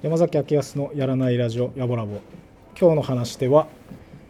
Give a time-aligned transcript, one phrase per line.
[0.00, 2.20] 山崎明康のやらないラジオやぼらぼ
[2.80, 3.66] 今日の話では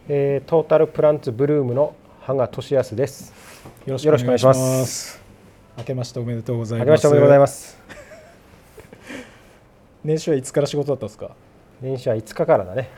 [0.09, 3.33] えートータルプランツブルームの羽賀俊康です。
[3.85, 5.13] よろしよろしくお願いします。
[5.13, 5.21] す
[5.77, 6.85] 明けましておめでとうござい明ます。
[6.87, 7.78] けましておめでとうございます。
[10.09, 11.29] 年始はいつから仕事だったんですか？
[11.81, 12.89] 年始は5日からだね。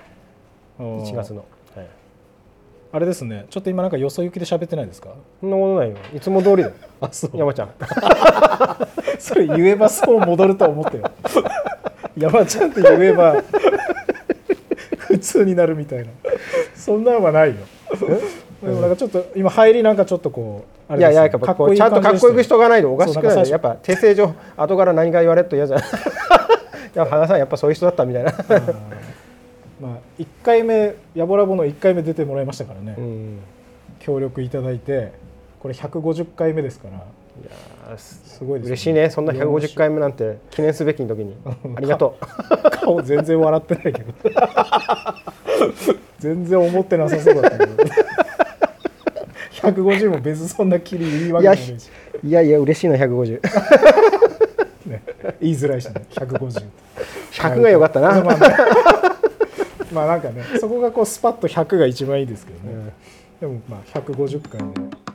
[0.80, 1.44] 1 1月の。
[1.76, 1.88] はい。
[2.94, 5.10] あれですねちょっと今なんかよそ行きで喋ってないですか？
[5.42, 5.98] そんなことないよ。
[6.16, 6.72] いつも通りだよ。
[7.02, 7.70] あそう山ちゃん。
[9.20, 11.04] それ言えばそう戻ると思ってよ
[12.18, 13.36] 山ちゃんって言えば
[14.98, 16.06] 普通になるみたいな
[16.74, 17.56] そんなんはないよ
[18.64, 23.50] でもなんかちょっと今入りなんかちょっとこうねいやいや、やっぱちゃんとかっこよくしとかないとおかしくないね。
[23.50, 25.86] やっぱ訂正上後から何が言われると嫌じゃない。
[26.94, 28.34] いや羽賀さんやっぱそういう人だったみたいな。
[29.82, 33.40] まあ1回目やぼらぼの1回目出てもらいましたからね、うん。
[34.00, 35.12] 協力いただいて
[35.60, 39.10] これ150回目ですからいやーすすごいです嬉しいね。
[39.10, 41.36] そんな150回目なんて記念すべき時に
[41.76, 42.70] ありがとう。
[42.70, 44.14] 顔全然笑ってないけど
[46.20, 47.84] 全然思ってなさそうだったけど
[49.84, 51.76] 150も別にそんなきりいいわけないし、
[52.24, 53.40] いやいや嬉しいな150。
[55.42, 56.06] ね、言いづらいしね。
[56.12, 56.64] 150
[57.32, 58.24] 100が良かったな。
[58.24, 58.48] まあ、ね、
[59.92, 62.94] まあなんかねそこがこうスパッと100が一番いいですけどね、
[63.42, 63.60] うん。
[63.60, 65.11] でもまあ150回でで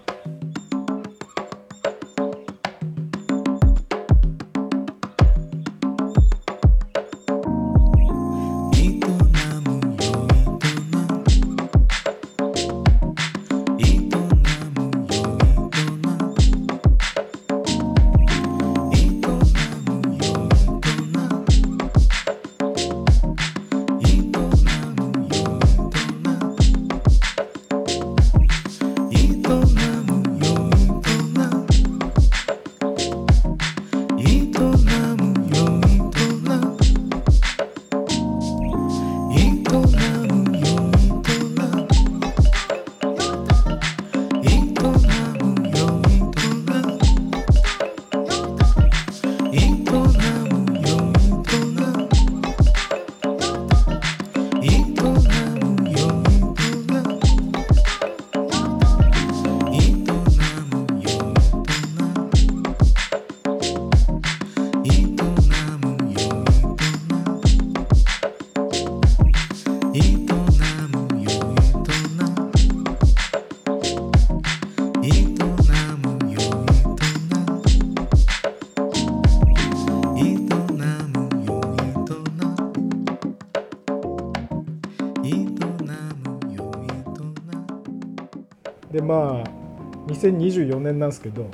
[90.31, 91.49] 2024年なんですけどうん。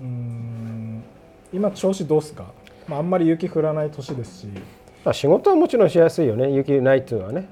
[0.00, 1.02] うーん
[1.52, 2.44] 今調子どうっすか、
[2.88, 4.46] まあ、あんまり雪降らない年ですし。
[5.04, 6.50] まあ仕事はもちろんしやすいよね。
[6.52, 7.48] 雪ないっていうのはね、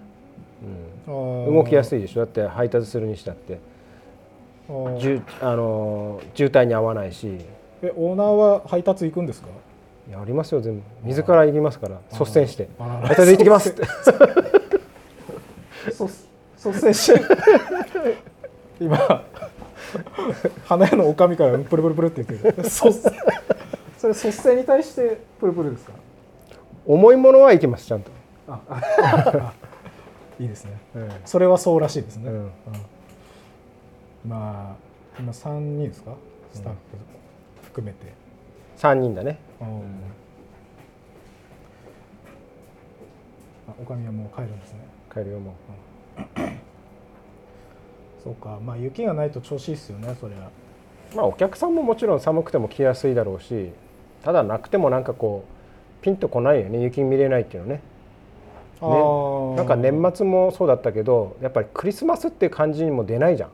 [1.09, 1.11] う
[1.51, 2.21] ん、動きやすいいでしょ。
[2.21, 3.59] だって配達するにしたって。
[4.99, 7.39] じゅあのー渋滞に合わないし。
[7.83, 9.49] えオーナーは配達行くんですか？
[10.11, 10.61] やりますよ。
[10.61, 10.83] 全部。
[11.05, 12.01] 自ら行きますから。
[12.13, 12.69] 率先して。
[12.79, 13.71] 配達行ってきます。
[13.71, 13.83] って。
[15.87, 16.03] 率
[16.69, 17.21] 率先して。
[18.81, 19.25] 今
[20.69, 22.63] 花屋の女将からプルプルプルって言ってる。
[22.63, 22.79] 率
[23.97, 25.93] それ率先に対してプルプルですか？
[26.85, 28.11] 重いものは行きますちゃんと、
[30.39, 30.73] いいですね。
[31.25, 32.37] それはそうらしいですね、うん。
[32.37, 32.51] うん。
[34.27, 34.83] まあ
[35.19, 36.13] 今3人ですか？
[36.53, 36.79] スタッフ
[37.65, 38.13] 含めて、
[38.77, 39.39] 3人だね。
[43.81, 44.81] おかみはもう帰るんですね。
[45.13, 45.55] 帰るよも
[48.23, 48.59] そうか。
[48.65, 50.39] まあ雪がないと調子いいっすよねそりゃ。
[50.39, 53.71] うまあお客さんももちろん寒くても来やすいだろうし
[54.23, 55.45] ただなくてもなんかこ
[56.01, 56.81] うピンとこないよね。
[56.81, 57.81] 雪見れないっていうのね。
[58.81, 59.57] あー。
[59.57, 63.51] なんか年末もそうだったけどやっぱりクリスマスっていう感じにも出ないじゃん。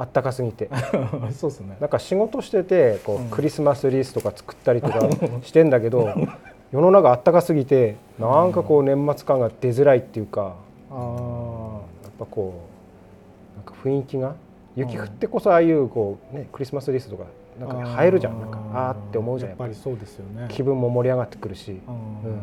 [0.00, 0.70] あったかすぎて。
[1.32, 1.76] そうですね。
[1.80, 3.30] なんか仕事しててこう、うん。
[3.30, 5.00] クリスマスリースとか作ったりとか
[5.42, 6.08] してんだけど
[6.70, 10.54] 世の中あったかすぎてなんかこう年末感が出づらいっていうか
[10.90, 10.94] あ
[12.02, 12.77] やっぱこう
[13.82, 14.34] 雰囲気が
[14.76, 17.24] 雪降ってこそああいうこう、ね、クリスマスリースとか
[17.60, 18.40] あなんか映えるじゃん。
[18.40, 19.74] なんかあーって思うじゃんやっぱり。
[19.74, 20.46] そうですよね。
[20.48, 22.30] 気分も盛り上がってくるし、うん。
[22.30, 22.38] うん、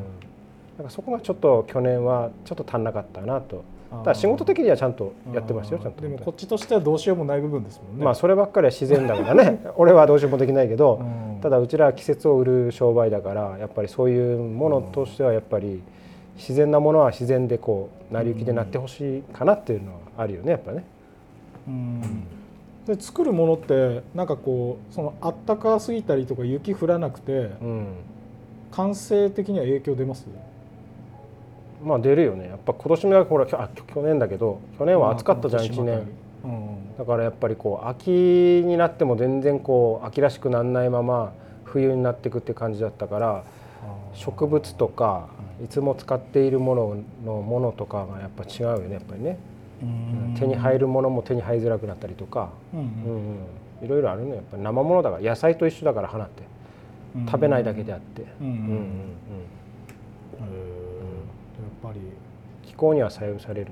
[0.78, 3.64] なんかそこがちょっと去年はちょっと足んなかったなと。
[3.92, 6.02] あだ仕事的にはちゃんとやってましたよちゃんと。
[6.02, 8.04] でもこっちとしてはどうしようもない部分ですもんね。
[8.04, 9.62] まあそればっかりは自然だからね。
[9.78, 11.42] 俺はどうしようもできないけど、うん。
[11.42, 15.82] ただうちらは季節を売る商売だからやっぱりそういうものとしてはやっぱり
[16.36, 20.84] 自然なものは自然でこう成り行きでなってほしいかなっていうのはあるよねやっぱね。
[21.68, 22.02] うん。
[22.86, 27.88] で作るものってなんかこうそのあったかすぎたりとか雪降らなくてうん。
[28.72, 30.28] 完成的には影響出ます？
[31.84, 32.50] まあ出るよね。
[32.50, 36.02] やっぱ今年もほらあ去年だけど去年は暑かったじゃん1年。
[36.44, 38.10] うんだからやっぱりこう秋
[38.66, 41.34] になっても全然こう秋らしくならないまま
[41.64, 43.44] 冬になっていくって感じだったから
[44.14, 45.28] 植物とか
[45.64, 45.68] い。
[45.68, 49.55] つも使っているもののものとかがやっぱ違うよねやっぱりね、うん
[50.40, 52.86] 手に入るものも手に入りづらくなったりとか、うんうん。
[52.86, 52.88] う
[53.84, 54.36] ん、いろいろあるのよ。
[54.36, 55.24] やっぱり生ものだから。
[55.24, 56.42] 野菜と一緒だから花って。
[56.42, 58.32] うん食べないだけであって、やっ
[61.82, 62.02] ぱり。
[62.66, 63.68] 気候には左右される。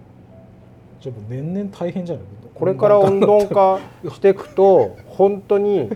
[1.02, 2.26] じゃあもう年々大変じゃない？
[2.56, 3.80] これから温暖化
[4.10, 5.90] していくと本当に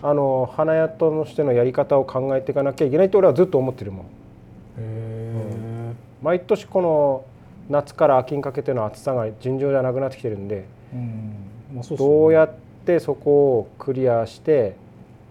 [0.00, 4.06] あの花屋としてのやり方を考えていかなきゃいけないって俺はずっと思ってるもん。
[6.22, 7.24] 毎年この
[7.70, 11.34] 夏から秋にかけての暑さが尋常じゃなくなってきてるんでうん。
[11.74, 12.14] まあそうっすよね。
[12.14, 12.54] どうやっ
[12.84, 14.76] てそこをクリアして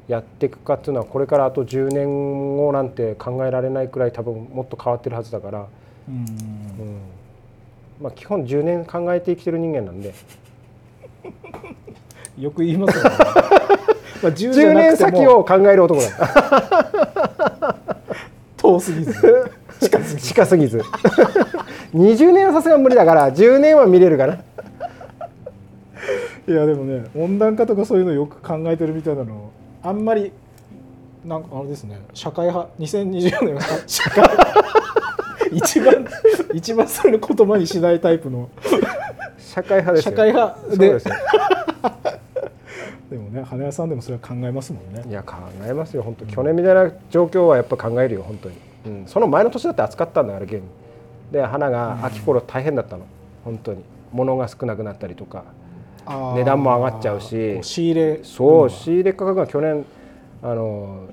[0.07, 5.67] やっていくかっていうのはこれからあと10年後なんて考えられないくらい多分もっと変わってるはずだから、
[6.09, 6.15] うん。
[6.15, 6.25] うん。
[8.01, 10.13] まあ、基本10年考えて生きてる人間なんで。
[12.39, 13.09] よく言いますよね。
[14.23, 17.75] まあ10 10年先を考える男だ。
[18.57, 19.51] 遠すぎず。
[19.79, 20.27] 近すぎず。
[20.27, 20.81] 近すぎず
[21.93, 24.35] 20年はさすがに無理だから10年は見れるかな。
[26.47, 29.51] いやでもね温暖化とかそういうのよく考えてるみたいなの
[29.83, 30.31] あんまり
[31.23, 34.27] なんかあれですね社会派2020年は 社会
[35.51, 36.07] 一番
[36.53, 38.49] 一番それの言葉にしないタイプの。
[39.37, 40.11] 社会派ですよ。
[40.11, 40.99] 社会派で。
[43.11, 45.03] でもね花屋さんでもそれは考えますもんね。
[45.09, 45.35] いや考
[45.67, 46.25] えますよ本当。
[46.25, 48.55] 去年みたいな状況はやっぱ考えるよ本当に、
[48.85, 50.61] うん、その前の年だって暑かったんだから現に
[51.31, 53.05] で花が秋頃大変だったの。
[53.43, 53.83] 本当に。
[54.11, 55.43] 物が少なくなったりとか。
[56.35, 57.57] 値段も上がっちゃうし。
[57.57, 58.19] こ仕入れ。
[58.23, 59.85] そううん仕入れ価格が去年
[60.43, 61.07] あの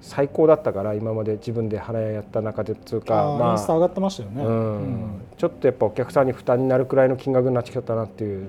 [0.00, 5.20] 最高だったから今まで自分で花屋やった中でつうかまあ上がってましたよね、うん。
[5.38, 8.48] ちょっとやっぱお客さんに負担になるくらいの金額になってきちゃったなっていう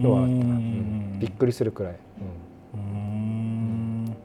[0.00, 0.42] のはあったな、うん。
[0.42, 0.46] う
[1.16, 1.92] んびっくりするくらい、
[2.74, 2.80] うん。
[2.80, 4.16] うん。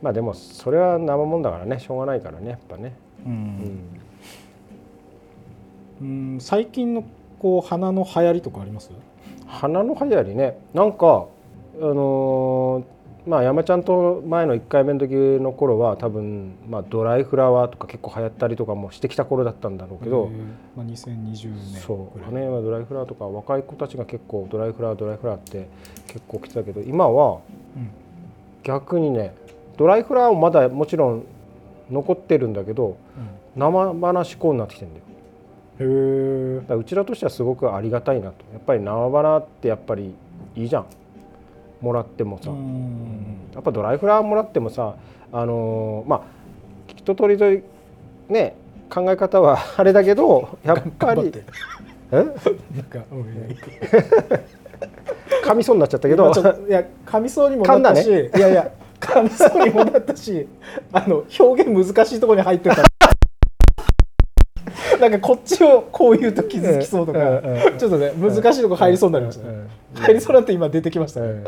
[0.00, 1.78] まあでもそれは生もんだからね。
[1.80, 2.94] しょうがないからねやっぱね、
[3.26, 3.78] ううんん
[6.00, 7.04] うん最近の
[7.38, 8.90] こう花の流行りとかあります？
[9.46, 10.58] 花の流行りね。
[10.74, 11.26] なんか
[11.80, 12.84] あのー
[13.26, 20.40] まあ山ちゃんと前の1回目の時の頃は多分、まあ、ドライフラワーとか結構流行ったりとかもしてきた頃だったんだろうけど、えー。
[20.78, 22.18] まあ、2020年そう。
[22.18, 22.42] ぐらい。
[22.46, 25.68] 花はドライフラワーとか若い子たちが結構ドライフラワードライフラワーって
[26.06, 27.40] 結構来てたけど今は
[27.76, 27.90] うん。
[28.62, 29.34] 逆にね
[29.76, 31.24] ドライフラワーもまだもちろん
[31.90, 32.96] 残ってるんだけど
[33.56, 35.04] 生花志向になってきてるんだよ。
[35.06, 35.07] うん、
[35.80, 38.44] へえうちらとしてはすごくありがたいなと。
[38.52, 40.14] やっぱり生花ってやっぱり
[40.56, 40.86] いいじゃん。
[41.80, 42.50] もらってもさ、
[43.54, 44.96] やっぱドライフラワーもらってもさ
[45.30, 46.22] あのーまあ
[46.96, 47.44] 一通りと
[48.28, 48.56] ね
[48.90, 51.32] 考え方は あれだけどやっぱり
[52.10, 52.24] え？
[55.44, 56.32] 噛みそうになっちゃったけど。
[56.32, 58.70] いや噛みそうにもなったし、噛んいやいや
[59.00, 60.48] 噛みそうにもなったし
[60.92, 62.82] あの表現難しいところに入ってた
[65.00, 67.18] なんかこっちをこう言うと気づきそうとか、
[67.78, 71.44] ちょっとね難しいとこ入りそうになりましたね、入りそうなんて今出てきましたね、うん。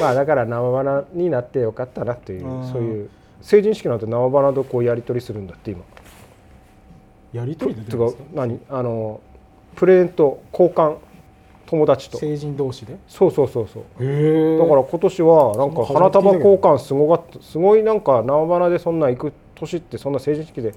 [0.00, 2.66] まあだから生花になってよかったなといううん。
[2.66, 5.82] そういう成人式なんて生花とこうやり取りするんだって今。
[7.32, 8.22] やり取りで出つか？
[8.34, 8.58] 何？
[8.70, 9.20] あの
[9.76, 10.96] プレゼント交換
[11.66, 12.18] 友達と。
[12.18, 12.96] 成人同士で？
[13.06, 13.82] そうそうそうそう。
[14.58, 20.72] だから今年はなんか花束交換すごかったすごいなんか生花でそんな行く年ってそんな成人式で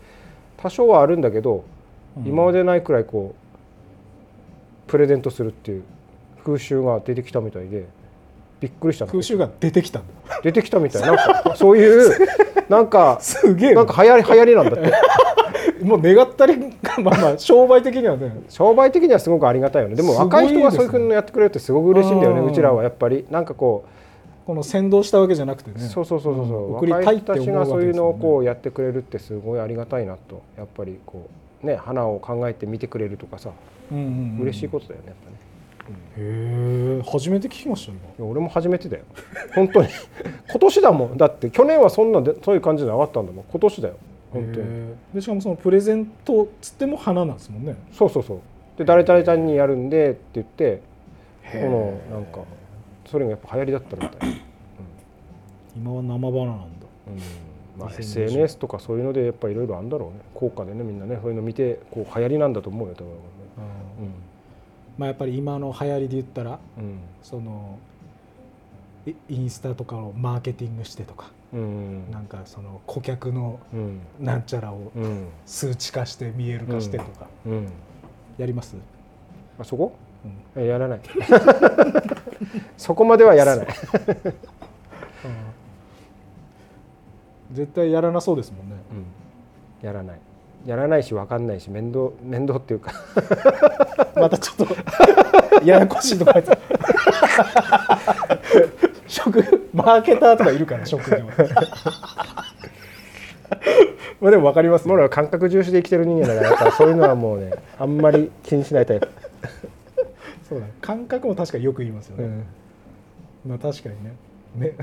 [0.57, 1.63] 多少はあるんだけど、
[2.25, 3.35] 今までないくらいこ
[4.87, 5.83] うプレゼントするっていう
[6.43, 7.85] 風習が出てきたみたいで
[8.59, 10.39] びっくりしたの空襲が出てきたんだ。
[10.43, 11.01] 出てきたみたい。
[11.01, 12.27] なんかそういう
[12.69, 13.83] なんかすげえな。
[13.83, 14.93] んか流行り流行りなんだって。
[15.83, 18.31] もう願ったりがまあまあ商売的にはね。
[18.49, 19.95] 商売的にはすごくありがたいよね。
[19.95, 22.83] でも若い人がそういうふうにやってくれるってすごく嬉しいんだよねうちらは。
[22.83, 23.83] やっぱりなんかこ
[24.45, 25.77] この先導したわけじゃなくてね。
[25.77, 27.59] うそうそうそうそうそう、うん送りたいって思うわけですよね。
[27.59, 30.43] がそういうのをこうやってくれるってすごいありがたいなと。
[30.55, 33.51] やっぱりこうね花を考えて見てくれるとかさ
[33.91, 34.39] うんうんうん。
[34.43, 35.37] 嬉しいことだよねやっぱね、
[36.17, 38.29] へえ初めて聞きました今。
[38.29, 39.03] 俺も初めてだよ。
[39.53, 39.89] 本当に。
[40.49, 41.17] 今年だもん。
[41.17, 43.45] だって去年はそんなでそういう感じじゃなかったんだもん。
[43.51, 43.95] 今年だよ。
[44.31, 44.65] 本当に。
[45.13, 47.75] でしかもそのプレゼントっつっても花なんですもんね。
[47.91, 48.39] そうそうそう。
[48.77, 50.81] で誰々ちゃんにやるんでって言って
[51.51, 52.41] このなんか
[53.05, 54.41] それがやっぱ流行りだったみたい、
[55.75, 56.65] 今は生花なんだ。
[57.07, 60.15] うんまあ、2020 SNS とかそういうのでやっぱいろいろあるんだろうね。
[60.33, 63.09] 効果でねみんなねそういうの見てこう流行りなんだと思うよ多分。
[63.11, 63.15] ね
[64.97, 66.99] まあやっぱり今の流行りで言ったらうん。
[67.23, 67.79] その
[69.05, 73.99] イインスタとかをマーケティングしてとかうんなんかその顧客のうん。
[74.19, 75.27] なんちゃらをうん。
[75.45, 77.67] 数値化して見える化してとかうん。
[78.37, 78.75] やります、
[79.59, 79.93] あそこ？
[80.55, 80.63] うん。
[80.63, 80.99] えやらない。
[82.77, 83.67] そこまではやらない
[87.51, 88.75] 絶対やらなそうですもんね。
[88.91, 89.85] うん。
[89.87, 90.19] やらない。
[90.65, 92.93] やらないし分かんないし面倒面倒っていうか。
[94.15, 94.67] またちょっと
[95.65, 96.57] ややこしいとこ入ってた
[99.07, 101.17] 職マーケターとかいるから 職業
[104.21, 109.09] まあでも分かりますよ俺は感覚重視で生きてる人間だからやっぱそういうのはもうねあんまり気にしないタイプ、
[110.47, 112.45] そうだ感覚も確かによく言いますよね、うん。
[113.49, 114.13] まあ確かにね。
[114.55, 114.73] ね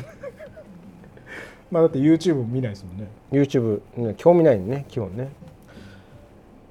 [1.70, 3.08] まあだって YouTube も見ないですもんね。
[3.30, 5.30] YouTube、ね、興味ないね基本ね。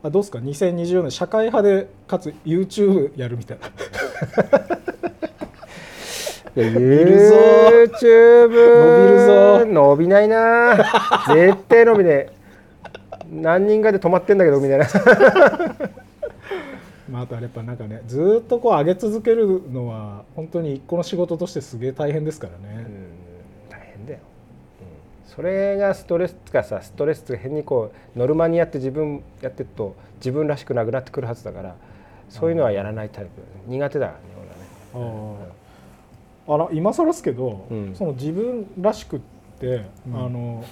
[0.04, 3.68] あどうですか？2020年社会派でかつ YouTube やるみたいな。
[6.63, 7.36] いや るぞ。
[8.00, 9.66] YouTube 伸びるぞ。
[9.66, 10.77] 伸びないな。
[11.34, 12.32] 絶対伸びねえ。
[13.32, 14.88] 何人かで止まってんだけどみたいな。
[17.10, 23.07] まあ、あとあれやっぱなんかねずーっとこう上げ続けるのは本当に一個の仕事としてすげえ大変ですからね、うん
[25.38, 31.75] それがストレスがさストレスが変にこうノルマにやって自分やってると自分らしくなくなってくるはずだから
[32.27, 33.29] そういうのはやらないタイプ。
[33.67, 34.25] 苦手だからね
[34.94, 35.53] 俺はね。
[36.48, 37.96] ああら今更ですけど、うん。
[37.96, 39.20] その自分らしくっ
[39.60, 40.15] て、うん。
[40.25, 40.65] あの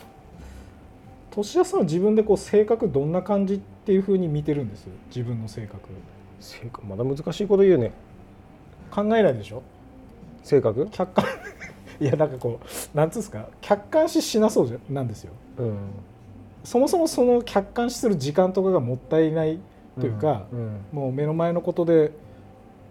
[1.30, 5.80] 年屋さんは自分でこう性格どんな感じっていうふうに見てるんです自分の性格。
[6.40, 7.92] 性格まだ難しいこと言うね。
[8.90, 9.62] 考えないでしょ？
[10.44, 10.88] 性格？
[10.90, 11.26] 客観
[12.00, 15.34] いやなんかこうなんつうんですか客観視しなそうじゃなんですよ。
[15.58, 15.78] うん。
[16.64, 19.60] そもそもその客観視する時間とかがもったいない
[20.00, 22.12] というか、うんもう目の前のことで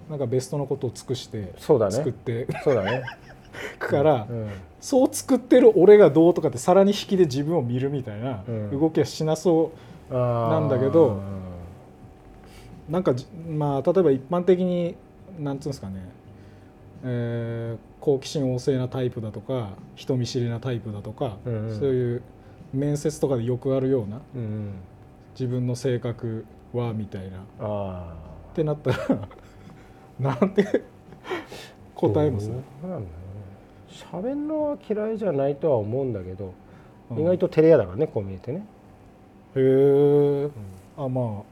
[0.09, 1.93] なんかベストのことを尽くしてそうだね。
[1.93, 3.03] 作っていそうだね。
[3.79, 4.49] くから、うん
[4.81, 8.79] そう作ってる俺がどうとかってさらに引きで自分を見るみたいなうん。
[8.79, 9.73] 動きはしなそ
[10.11, 11.19] うななんだけど
[12.91, 14.95] なんかじまあ例えば一般的に
[15.39, 15.95] なんつうんですかね、
[17.03, 21.79] えー好奇心旺盛なタイプだとか人見知りなタイプだとか、うんうん。
[21.79, 22.23] そういう
[22.75, 24.73] 面接とかでよくあるようなうん
[25.33, 26.45] 自分の性格
[26.75, 27.39] はみたいな。
[27.39, 28.15] っあ
[28.53, 29.29] てなったら
[30.21, 30.83] なんて
[31.95, 32.57] 答えます、ね。
[33.89, 36.53] 喋るのは嫌いじゃないとは思うんだけど、
[37.11, 37.21] うん。
[37.21, 38.67] 意外と照れ屋だからねこう見えてね、
[39.57, 40.51] へえ
[40.99, 41.43] あまあ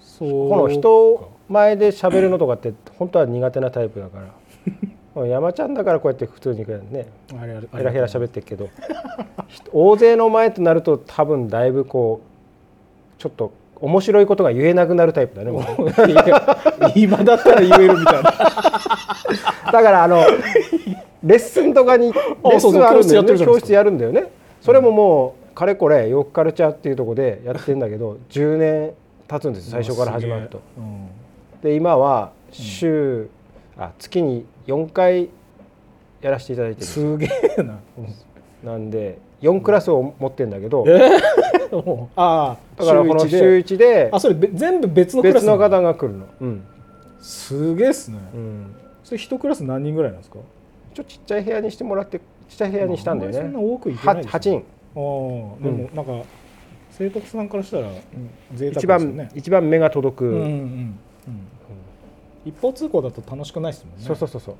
[0.00, 4.34] そうこの人前で喋るのとかって本当は苦手なタイプだから
[5.26, 7.06] 山ちゃんだからこうやって普通にね
[7.72, 8.68] ヘラヘラ喋ってるけど
[9.48, 15.52] 人大勢の前となると多分だいぶこうちょっと面白いことが言えなくなるタイプだね
[16.96, 18.32] 今だったら言えるみたいな。
[19.72, 20.24] だからあの
[21.22, 22.18] レッスンとかにレ
[22.56, 24.30] ッスンあるんだよね教室やるんだよね。
[24.60, 28.92] それももうかれこれヨークカルチャーっていうところでやってんだけど10年
[29.28, 30.60] 経つんですよ最初から始まると。
[30.76, 31.08] うん。
[31.62, 33.28] で今は週、
[33.76, 35.30] あ月に4回
[36.20, 37.78] やらせていただいてるすげえな。
[38.62, 40.84] なんで4クラスを持ってるんだけど、
[42.16, 43.84] ああだからこの週週一で。
[43.84, 46.62] 1であそれべ全部別のクラスな別の方が来るの、うん。
[47.20, 48.18] すげえっすね。
[48.34, 50.38] うん、それ一クラス何人ぐらいなんですか？
[50.94, 52.22] ちょっとちっちゃい部屋にしてもらってち
[52.54, 53.38] っちゃい部屋にしたんだよね。
[53.38, 56.26] あんまりそんな多くいけないはですよ8人ああでもなんか
[56.90, 57.88] 生徒さんからしたら
[58.54, 59.28] 贅沢一ですよ番ね。
[59.34, 60.98] 一番目が届く、うんうんうんうん
[62.48, 64.04] 一方通行だと楽しくないですもんね。
[64.06, 64.54] そうそうそうそう。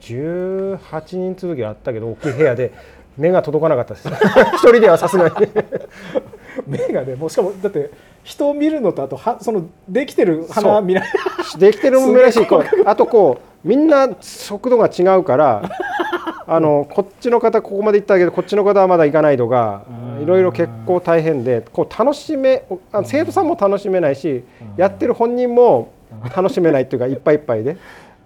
[0.00, 2.72] 18人続きあったけど大きい部屋で
[3.18, 4.08] 目が届かなかったです。
[4.56, 5.34] 一人ではさすがに。
[6.66, 7.90] 目がねもうしかもだって
[8.24, 11.04] 人を見るのとあとはそのできてる花は見ない
[11.58, 12.46] できてるもんらしい。
[12.46, 15.62] こうあとこうみんな速度が違うから
[16.46, 20.22] あのこっちの方ここまで行ったけどこっちの方はまだ行かないとかうん。
[20.22, 24.44] いろいろ結構大変でこう楽しめあ生徒さんも楽しめないし
[24.76, 25.92] やってる本人も
[26.34, 27.76] 楽しめないっていうかいっぱいいっぱいで。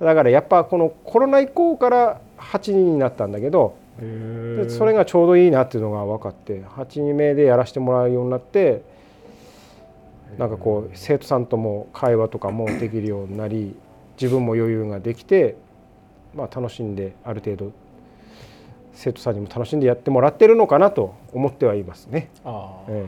[0.00, 8.82] だからやっぱこのコロナ以降から8人になったんだけどでそれがちょうどいいなっていうのが分かって8人目でやらせてもらうようになって
[10.38, 13.76] なんかこう生徒さんとも会話とかもできるようになり
[14.20, 15.54] 自分も余裕ができて、
[16.34, 17.70] まあ、楽しんである程度
[18.94, 22.28] 生徒さんにも楽しんでやってもらってるのかなと思ってはいますね。
[22.44, 23.06] ああえ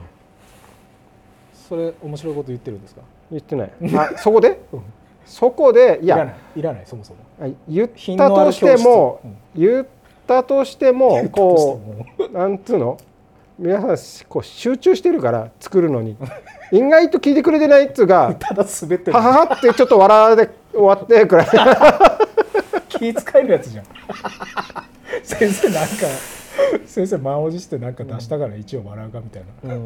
[1.54, 3.00] それ面白いこと言ってるんですか？
[3.00, 3.70] え言ってない。
[3.96, 4.82] あそこで、うん。
[5.26, 6.16] そこでいや。
[6.16, 6.34] いらない。
[6.56, 7.18] いらないそもそも。
[7.40, 9.20] あ言ったとしても、
[9.54, 9.86] 言っ
[10.26, 11.80] たとしてもこ
[12.18, 12.96] ううなんつうの？
[13.58, 16.16] 皆さんこう集中してるから作るのに。
[16.72, 19.16] 意外と聞いてくれてないっつうがただ滑ってる。
[19.16, 21.46] はははってちょっと笑われて終わってくらい。
[22.88, 23.84] 気使えるやつじゃん。
[25.22, 26.06] 先生なんか
[26.86, 29.78] 先生満を持してなんか出したから一応笑うかみたいな、っ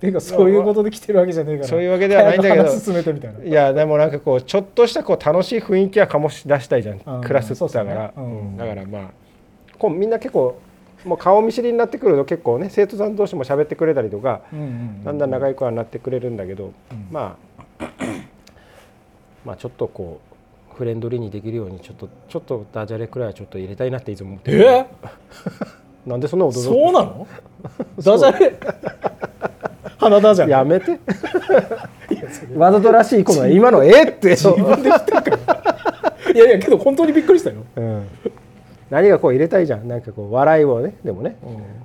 [0.00, 1.68] ていうかそういうことで来てるわけじゃねえから。
[1.68, 3.44] そういうわけではないんだけど進めてみたいな。
[3.44, 7.00] いやでもなんかこうちょっとしたこう楽しい雰囲気は醸し出したいじゃん。
[7.04, 7.20] うん。
[7.22, 8.38] クラスってだから、そうん。
[8.38, 8.56] うん。
[8.56, 9.02] だからまあ
[9.78, 10.58] こうみんな結構
[11.04, 17.06] もう顔見知りになってくると結構ね生徒さん同士も喋ってくれたりとかうんうんだんだん仲良くはなってくれるんだけど、うん。
[17.10, 17.36] ま
[17.78, 17.84] あ
[19.44, 20.35] まあちょっとこう
[20.76, 24.62] フレンドリーにできるようにちょっとちょっとダジャレくらいはちょっと入れたいなっていつも思ってる。
[24.64, 24.86] え？
[26.06, 27.26] なんでそんなことそうなの？
[27.98, 28.58] ダジャレ？
[29.98, 31.00] 花ダジャレやめて。
[32.56, 34.36] わざとらしいこの今のええって。
[34.36, 36.32] 自分で言ってるから。
[36.34, 38.08] いやいやけど本当にびっくりしたよ、うん、
[38.90, 39.88] 何がこう入れたいじゃん。
[39.88, 41.36] なんかこう笑いをねでもね、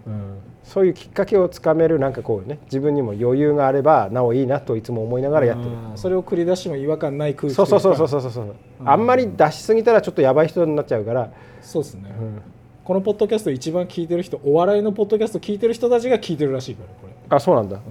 [0.05, 0.40] うん、
[0.71, 5.71] そういうきっかけをつかめるなんかこうね自分にも余裕があればなおいいなといつも思いながらやってる。
[5.95, 8.55] それを繰り出しても違和感ない空気そうそうそうそううそうそう。
[8.85, 11.29] あんまり出しすぎたらちょっとやばい人になっちゃうから、
[11.61, 12.41] そうですね、うん、
[12.85, 17.81] このポッドキャスト一番聞いてる人お笑いのポッドキャスト聞いてる人たちが聞いてるらしいからこれ、あそうなんだ、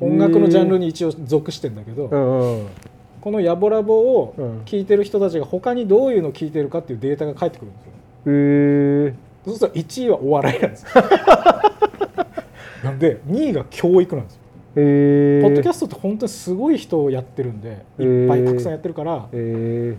[0.00, 2.60] 音楽のジャンルに一応属してんだけど、うん。
[2.60, 2.66] うん
[3.20, 7.92] この「やぼらぼ」をうん聞いてる人たちが他にどういうのを聞いてるかっていうデータが返ってくるんですよ。
[8.28, 10.88] へえそうすると1位はお笑いなんですよ
[12.82, 14.40] なんで2位が教育なんですよ。
[14.74, 19.28] ポッドキャストって本当にすごい人をやってるんでいっぱいたくさんやってるから。
[19.32, 19.96] へ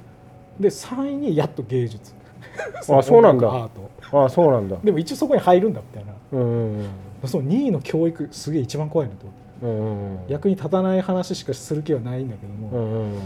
[0.59, 2.13] で3位にやっと芸術。
[2.89, 3.69] あそうなんだ。
[4.13, 4.77] あそうなんだ。
[4.83, 6.13] でも一応そこに入るんだみたいな。
[6.33, 6.85] うんうん
[7.25, 9.25] その2位の教育すげえ一番怖いなと。
[9.25, 10.19] 思ってうんうんうん。
[10.27, 13.19] 役に立たない話しかする気はないんだけども、うんうんうん。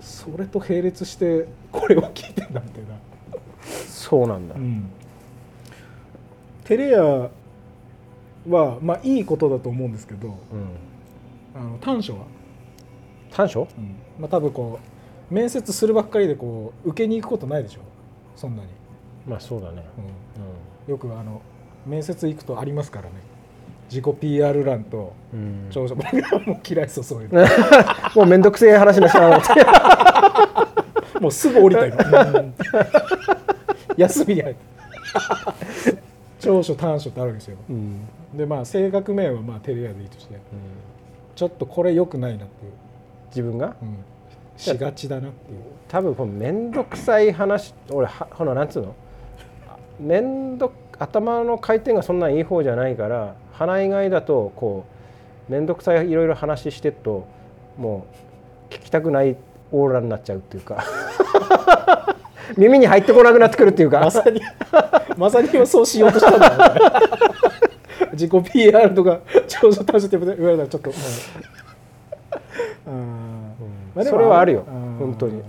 [0.00, 2.96] それと並列してこれを聞いてんだみたいな、
[3.86, 4.56] そうなんだ、
[6.64, 7.30] テレア
[8.48, 12.26] はまあいいことだと思うんですけどうん、あの短所は、
[13.30, 13.68] 短所？
[14.18, 14.80] まあ、多分こ
[15.30, 17.80] う面接するばっかりでこう受けに行くことないでしょ
[18.36, 18.68] そんなに、
[19.26, 19.84] まあそうだね、
[20.86, 21.40] よくあの
[21.86, 23.32] 面接行くとありますからね。
[23.92, 25.66] 自己 PR 欄とうん。
[25.70, 25.94] 長所。
[26.46, 27.44] もう嫌いそうそういうの。
[28.16, 29.38] もうめんどくせえ話になっちゃ
[31.18, 31.20] う。
[31.20, 31.94] もうすぐ降りたよ
[32.34, 32.54] うん。
[33.98, 36.01] 休みに入った
[36.42, 37.56] 長所短所ってあるわけですよ。
[37.68, 38.00] うん。
[38.34, 40.38] でまあ性格面はまあテレアでいいとして。
[41.34, 42.72] ちょっとこれ良くないなっていう、
[43.28, 43.74] 自分が？
[43.80, 43.96] うん。
[44.56, 45.60] しがちだなっていう。
[45.88, 48.94] 多分この面倒くさい話俺はほらなんつうの？
[49.98, 54.84] 面倒頭の回転がそんないい方じゃないから鼻以外だとこ
[55.48, 57.26] う面倒くさいいろいろ話してると
[57.76, 58.06] も
[58.70, 59.36] う聞きたくない
[59.70, 60.84] オーラになっちゃうっていうか
[62.56, 64.00] 耳に入ってこなくなってくるっていうか。
[64.00, 64.40] まさに
[65.16, 66.80] まさに今そうしようとしたんだよね。
[68.12, 70.90] 自己 PR とか長所短所って言われたらちょっと。
[70.90, 70.96] も
[72.86, 73.54] ううん。
[73.94, 74.64] まあそれはあるよ。
[74.66, 74.96] うん。
[74.98, 75.42] 本当に。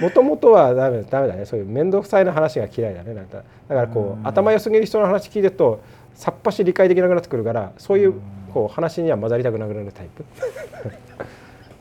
[0.00, 1.44] もともとはダメダメだね。
[1.44, 3.14] そういう面倒くさいな話が嫌いだね。
[3.14, 5.80] なんかだからこう頭良すぎる人の話聞いてると
[6.14, 8.20] さっぱし理解できなくなってくるからそういううん。
[8.56, 10.24] こう話には混ざりたくなくなるタイプ、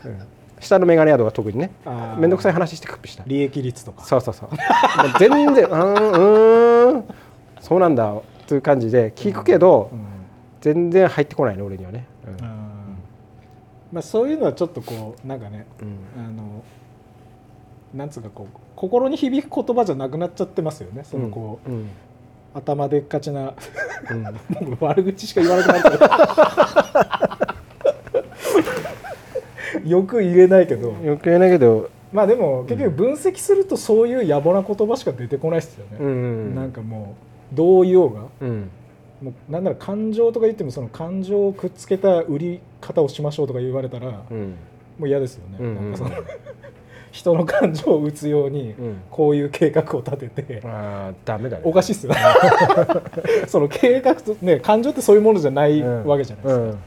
[0.03, 0.19] う ん
[0.59, 1.71] 下のメガネ宿が特にね
[2.17, 3.23] 面倒くさい話してくっぴした。
[3.27, 4.03] 利益率とか。
[4.03, 4.49] そうそうそう。
[5.19, 7.03] 全然 うーんうーん
[7.59, 8.13] そうなんだ
[8.47, 9.99] という感じで聞くけどうん。
[10.61, 12.37] 全然入ってこないね俺にはね、うん。
[13.91, 15.97] まあそういうのはちょっとこうなんかねうん。
[16.17, 16.63] あの
[17.93, 21.03] なんつうかこう心に響く言葉じゃなくなっちゃってますよね。
[21.03, 21.89] そのこう、うん。
[22.53, 23.53] 頭でっかちな
[24.79, 27.35] 悪口しか言わなくなって
[29.86, 30.93] よく言えないけど。
[31.04, 37.15] 余計だけど、まあでも結局分析するとそういう野暮な言葉しか出てこないですよね、うんなんかも
[37.52, 38.21] うどう言おうが。
[38.41, 38.69] うん。
[39.21, 44.56] もうなんなら感情とか言ってもその感情をくっつけた売り方をしましょうとか言われたらもうん。
[45.02, 46.12] う嫌ですよね、うんうんなんかその
[47.12, 48.98] 人の感情を打つようにうん。
[49.10, 51.63] こういう計画を立てて、ああダメだね。
[51.65, 52.13] おかしいっすよ
[53.48, 56.78] その計画とね感情ってそういうものじゃないわけじゃないですか、うん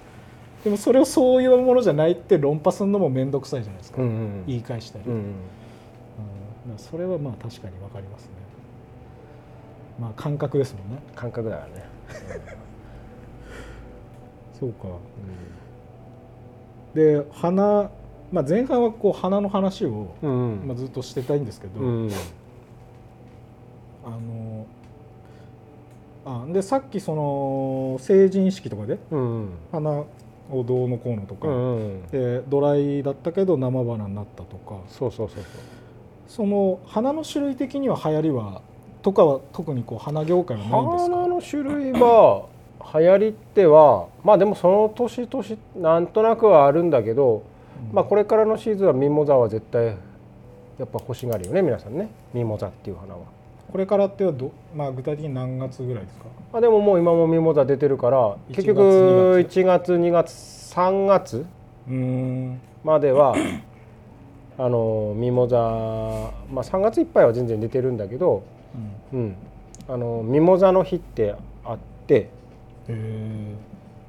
[0.64, 5.22] でもそれをそういうものじゃないって論破するのも面倒くさいじゃないですか、うんうん言い返したり、うんうん。
[6.68, 8.30] まあそれはまあ確かに分かりますね。
[10.00, 11.02] まあ感覚ですもんね。
[11.14, 11.84] 感覚だからね、
[14.58, 14.88] そうか。
[16.94, 17.90] で花、
[18.32, 22.10] まあ、前半はこう花の話を、うんまあ、ずっとしてたいんですけど、うん
[24.04, 24.66] あの
[26.24, 30.04] あでさっきその成人式とかでうん花
[30.50, 32.06] をどうのこうのとか、うんうん。
[32.08, 34.76] でドライだったけど生花になったとか。
[34.88, 35.44] そうそうそうそう。
[36.26, 38.62] その花の種類的には流行りは
[39.02, 41.16] とかは特にこう花業界はないんですか？
[41.16, 42.46] 花の種類は
[42.94, 47.42] 流行りってはまあでもその年年なんとなくはあるんだけど、
[47.92, 49.92] まあこれからのシーズンはミモザは絶対や
[50.84, 52.10] っぱ欲しがるよね皆さんね。
[52.34, 53.20] ミモザっていう花は。
[53.70, 56.24] これからってはど、まあ、具体的に何月ぐらいですか？
[56.54, 58.80] あでももう今もミモザ出てるから1結局
[59.46, 59.92] 1月。
[59.92, 60.30] 2月
[60.74, 61.46] 3月
[62.84, 63.34] までは
[64.58, 65.58] あのミモザ、
[66.50, 68.42] まあ、3月いっぱいは全然出てるんだけど、
[69.12, 69.36] うん、
[69.88, 72.30] あのミモザの日ってあって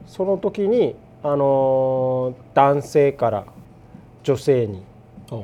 [0.07, 3.45] その時にあの男性から
[4.23, 4.83] 女性に
[5.31, 5.41] あ。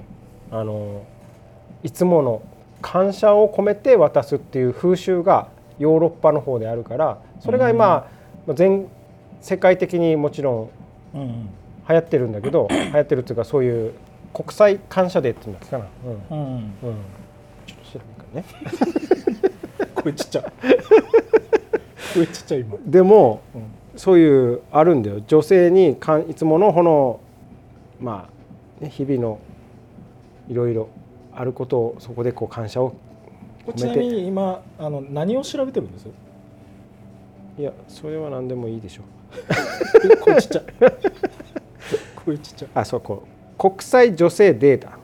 [0.51, 1.04] あの
[1.84, 2.41] いつもの
[2.86, 5.48] 感謝を込めて渡すっていう風習が
[5.80, 8.08] ヨーロッパの方であるからそれが今、
[8.54, 8.88] 全
[9.41, 10.69] 世界的にもちろ
[11.15, 11.50] んうんうん。
[11.88, 13.93] 流行ってるんだけど流行ってるっていうかそういう
[14.34, 16.39] 国際感謝デーっていうんですかな、うん。
[16.39, 16.48] うん。
[16.48, 16.65] うんうん、
[17.65, 18.00] ちょっと調
[18.34, 18.45] べるか
[19.80, 19.89] らね。
[19.95, 20.43] 声ちっちゃ。
[22.13, 23.62] 声ちっちゃい今、でもうん。
[23.95, 25.21] そういうあるんだよ。
[25.26, 27.19] 女性にかんいつものこの
[28.00, 28.30] ま
[28.80, 29.39] あ、ね、日々の
[30.48, 30.89] いろいろ
[31.36, 32.93] あることをそこでこう感謝を
[33.76, 36.08] ちなみに今あの何を調べてるんです？
[37.58, 39.04] いやそれは何でもいいでしょ
[40.12, 40.63] え声 ちっちゃい。
[42.26, 42.69] 声ちっちゃい。
[42.74, 44.98] あそうこう国際女性データ、ああ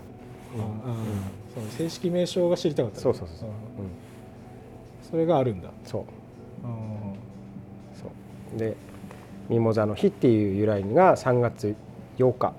[1.56, 3.00] そう正式名称が知りたかった。
[3.00, 3.56] そうそうそうそう、んうん、
[5.10, 5.70] それがあるんだ。
[5.86, 6.02] そう。
[6.02, 6.06] うん
[7.96, 8.08] そ
[8.56, 8.60] う。
[8.60, 8.76] で
[9.50, 11.76] ミモザの日っていう由来が3月
[12.18, 12.54] 8日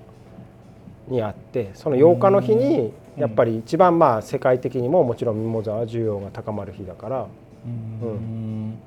[1.09, 7.27] にあってその8日の日にうんやっぱり一番まあ世界的にももちろんミモザは需要が高まる日だから、
[7.65, 8.79] うん。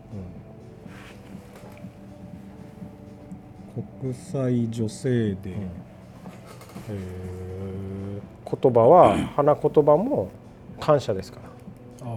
[4.02, 5.58] 国際女性デー、へ
[6.90, 8.22] え
[8.62, 10.30] 言葉は花言葉も
[10.80, 11.40] 感謝ですか
[12.02, 12.16] らあ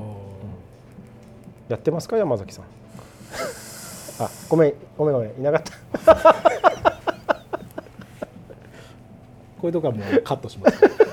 [1.68, 2.64] やってますか山崎さん。
[4.20, 4.74] あごめん。
[4.96, 5.14] ごめん。
[5.14, 5.30] ごめん。
[5.38, 5.62] いなかっ
[6.04, 6.48] た
[9.60, 11.07] こういうとこはもうカットします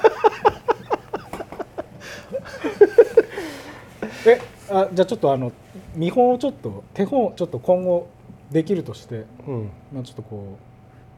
[4.25, 5.51] えあじゃあちょっとあの
[5.95, 8.07] 見本をちょっと手本ちょっと今後
[8.51, 9.69] できるとして、うん。
[9.93, 10.57] まあ、ちょっとこ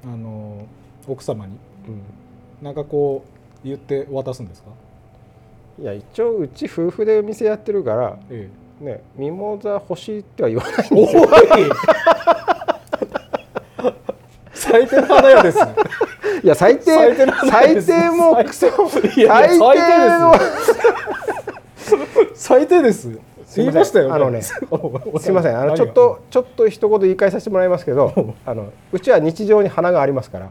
[0.06, 0.66] うあの
[1.08, 2.02] 奥様にうん。
[2.62, 3.24] なんかこ
[3.64, 4.70] う言って渡すんですか、
[5.80, 11.08] いや一応うち夫婦で店やってるからえねミモザ欲しいっては言わないえ、おい！
[14.54, 15.58] 最低な花屋です
[16.44, 16.86] いや最低
[17.50, 20.34] 最低もクソ最低の
[22.36, 23.20] 最低です。
[23.46, 24.14] すいません。
[24.14, 24.54] あのね す
[25.32, 25.58] ません。
[25.60, 30.50] あのちょっとちょっと一言言い返させてもらいますけど あのうちは日常に花がありますから。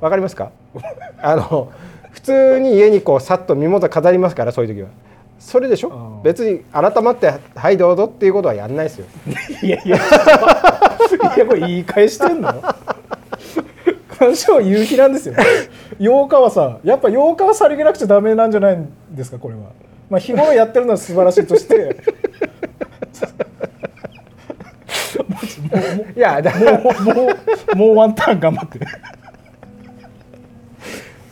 [0.00, 0.50] わかりますか？
[1.22, 1.70] あの
[2.10, 4.88] 普通に家にこうさっとミモザ飾りますからそういう時は。
[5.38, 6.20] それでしょ？
[6.24, 9.06] 別に改まって「はいどうぞ」っていうことはやんないですよ。
[9.62, 9.96] いやいや。
[9.96, 12.52] いやこれ言い返してんの？
[14.18, 15.34] 感謝は夕日なんですよ。
[15.98, 19.60] 8日はさやっぱ8日はさりげなくちゃダメなんじゃないんですかこれは
[20.12, 21.96] まあ日頃やってるのは素晴らしいとして。
[26.14, 27.28] いやだもうも
[27.72, 28.78] うもうワンターン頑張って。
[28.78, 28.82] い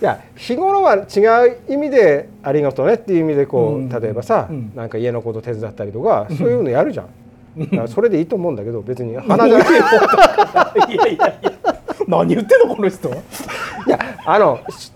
[0.01, 3.91] や日頃は違う意味で「ありがとうね」っていう意味でこう、うん。
[3.91, 4.73] 例えばさ、うん。
[4.75, 7.87] なんか家のこと手伝ったりとか、そういうのやるじゃん。
[7.87, 9.69] それでいいと思うんだけど別に花じゃない
[10.95, 11.53] いやいやいや。
[12.09, 13.11] 何言ってんのこの人。
[13.11, 13.13] い
[13.91, 14.91] やあのし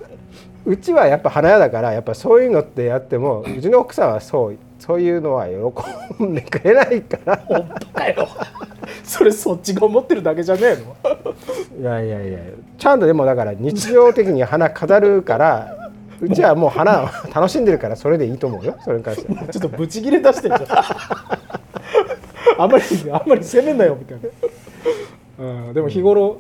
[0.67, 7.37] うちはやっぱ花屋だからやっぱそういうのってやっても うちの奥さんはそうそういうのは喜んでくれないから。
[7.37, 8.29] 本当かよ。
[9.03, 10.77] それそっちが思ってるだけじゃねえ
[11.81, 11.81] の？
[11.81, 12.39] いやいやいや
[12.79, 19.45] ちゃんとでもだから日常的に花飾るからうちはもう花を楽しんでるからそれでいいと思うよそれに関しては。
[19.53, 24.19] ちょっとブチギレ出してるじゃんあんまりあんまり責めんなよみたい
[25.39, 26.39] な、うん、でも日頃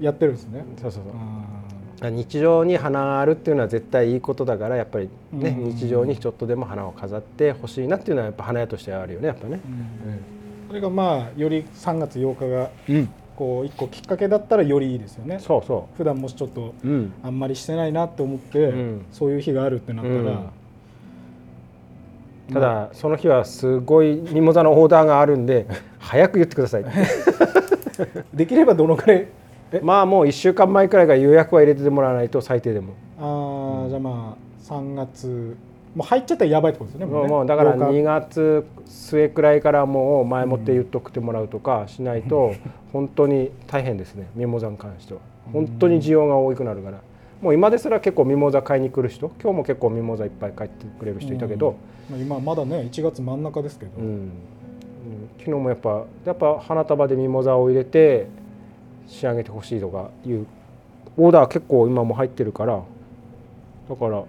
[0.00, 1.12] やってるんですね、そうそうそう。
[1.14, 1.41] あ
[2.10, 5.76] 日常に花あるっていうのは絶対いいことだからやっぱりね、うん。
[5.76, 9.60] 日常にちょっとでも花を飾ってほしいなっていうのはやっぱ花屋としてはあるよねやっぱね。
[10.68, 15.38] それがまあより3月8日がうん、こう一個きっかけだったらよりいいですよね。
[15.38, 16.74] そうそ普段もしちょっと
[17.22, 19.04] あんまりしてないなって思って、うん。
[19.12, 20.48] そういう日があるってなったら、うん。
[22.54, 25.66] ただその日はすごいミモザのオーダーがあるんで
[25.98, 26.84] 早く言ってください。
[28.34, 29.41] できればどのくらいえ
[29.80, 32.92] まあもう1週間前くらいから予約は入れてもらわないと最低でも。
[33.18, 35.56] あー、じゃあまあ3月。
[35.94, 37.06] もう入っちゃったらやばいってことですね。
[37.06, 42.54] もうねもうだから老化2月末くらいからもう前もって言っとくてもらうとかしないと
[42.92, 44.28] 本当に大変ですね。
[44.34, 45.20] ミモザに関しては。
[45.52, 47.00] 本当に需要が多くなるから。
[47.42, 51.74] もう今ですら結構ミモザ買いに来る人今日も結構ミモザいっぱい買ってくれる人いたけど、
[52.08, 54.04] まあ今まだね1月真ん中ですけど、うん。
[54.04, 54.30] うん。
[55.38, 58.28] 昨日もやっぱやっぱ花束でミモザを入れて
[59.06, 60.46] 仕上げてほしいとかいう
[61.16, 62.82] オーダー結構今も入ってるから
[63.88, 64.24] だから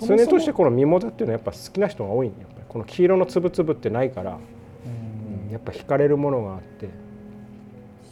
[0.00, 2.48] 常としてこのミモザっていうのはやっぱ好きな人が多いんだよ。
[2.48, 5.52] やっぱりこの黄色のつぶつぶってないから、うん。
[5.52, 6.88] やっぱ惹かれるものがあって。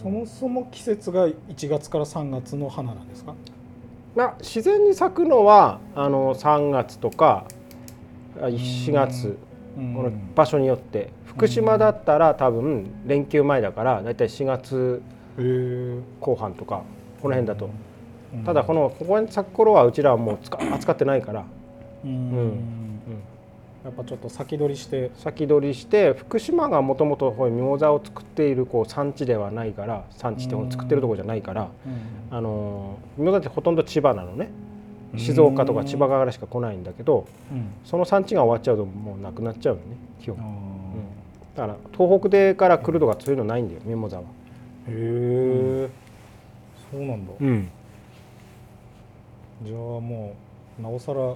[0.01, 3.35] そもそも季節が1月から3月の花なんですか？
[4.15, 7.47] まあ自然に咲くのはあの3月とか
[8.41, 9.37] あ4月。
[9.77, 9.95] うん。
[9.95, 15.03] この場所によって福島だったら多分連休前だからだいたい4月
[16.21, 16.83] 後半とか
[17.21, 17.71] この辺だと。
[18.35, 18.45] うん。
[18.45, 20.39] ただこのここに咲く頃はうちらはもう
[20.75, 21.45] 扱ってないから、
[22.05, 22.11] うん。
[22.11, 22.61] うん。
[23.85, 25.11] やっぱちょっと先取りして。
[25.17, 31.69] 先取りして福島がもともとミモザを作っているこう産地ではないから産地って作ってるところじゃないから、
[32.31, 34.51] あのミモザってほとんど千葉なのね。
[35.17, 37.73] 静岡とか千葉側からしか来ないんだけどうん。
[37.85, 40.72] その産地が終わっちゃうともうなくなっちゃうのね基本
[41.55, 44.23] だから東北でから来るとかそういうのないんだよミモザは。
[44.23, 44.27] へ
[44.89, 45.89] え。
[46.91, 47.33] そうなんだ。
[47.41, 47.69] うん。
[49.65, 50.35] じゃあも
[50.79, 51.35] うなおさら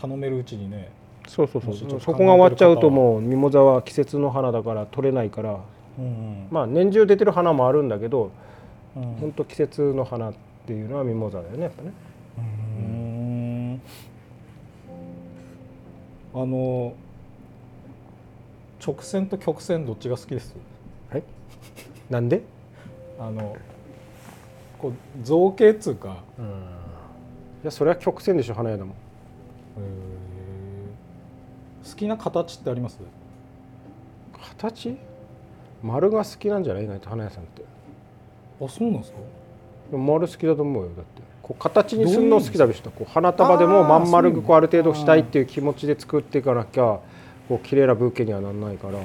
[0.00, 0.88] 頼めるうちにね
[1.26, 2.00] そうそうそう。
[2.00, 5.58] そこが終わっちゃうともうミモザは季節の花だから取れないから。
[5.98, 8.30] うんまあ年中出てる花もあるんだけど
[8.96, 9.02] うん。
[9.20, 10.34] 本当季節の花っ
[10.66, 11.92] ていうのはミモザだよねやっぱね。
[12.38, 12.40] う
[12.82, 13.80] ん。
[16.34, 16.92] あの
[18.86, 20.54] 直線と曲線どっちが好きです？
[21.10, 21.22] はい。
[22.08, 22.42] なんで？
[23.18, 23.56] あの
[24.78, 24.92] こう
[25.24, 26.44] 造形っつうかうん。
[26.44, 26.48] い
[27.64, 28.94] やそれは曲線でしょ花屋だもん。
[31.84, 32.98] 好きな形ってあります？
[34.58, 34.96] 形？
[35.82, 37.00] 丸が好きなんじゃない？
[37.04, 37.64] 花屋さんって。
[38.60, 39.18] あそうなんですか？
[39.96, 41.22] 丸好きだと思うよだって。
[41.42, 46.98] こう形にするの好きだべしこう花束でもまん丸くこうある程度したいっていう気持ちで作っていかなきゃ
[47.48, 49.04] こう綺麗なブーケにはならないから、うん、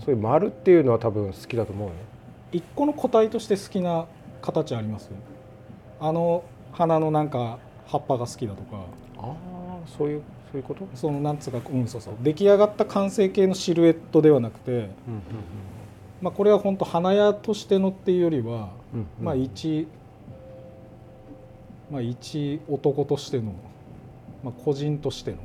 [0.00, 1.94] そういう丸っていうのは多分好きだと思うよ。
[2.52, 4.06] 一個の個体として好きな
[4.40, 5.10] 形あります？
[6.00, 8.84] あの花のなんか葉っぱが好きだとか。
[9.18, 9.34] ああ
[9.98, 10.88] そういうそういうこと？
[10.94, 12.14] そのなんつうか、うん、そうそう。
[12.22, 14.90] 出来上がった完成形のシルエットではなくて、うんうん。
[16.22, 19.24] まあ、これは本当花屋としてのっていうよりは、うんうん。
[19.24, 19.86] まあ一
[21.90, 23.52] まあ一男としての、
[24.42, 25.38] まあ、個人としての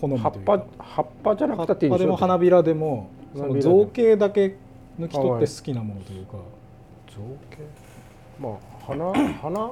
[0.00, 2.14] 好みという葉かっぱ葉っぱじゃな葉くたっていいんでしょ？
[2.14, 3.84] っぱでも花びらでもその花びらでも。
[3.84, 4.56] 造形だけ
[4.98, 6.32] 抜き取って好きなものというか。
[7.08, 7.58] 造形？
[8.40, 8.52] まあ
[8.86, 9.70] 花 花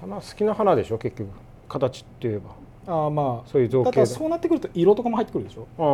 [0.00, 0.98] 花好きな花でしょ？
[0.98, 1.30] 結局。
[1.68, 2.50] 形って言えば。
[2.90, 5.84] ああまそういう造形だだそうなってくると色とかも入ってくるでしょ、ああ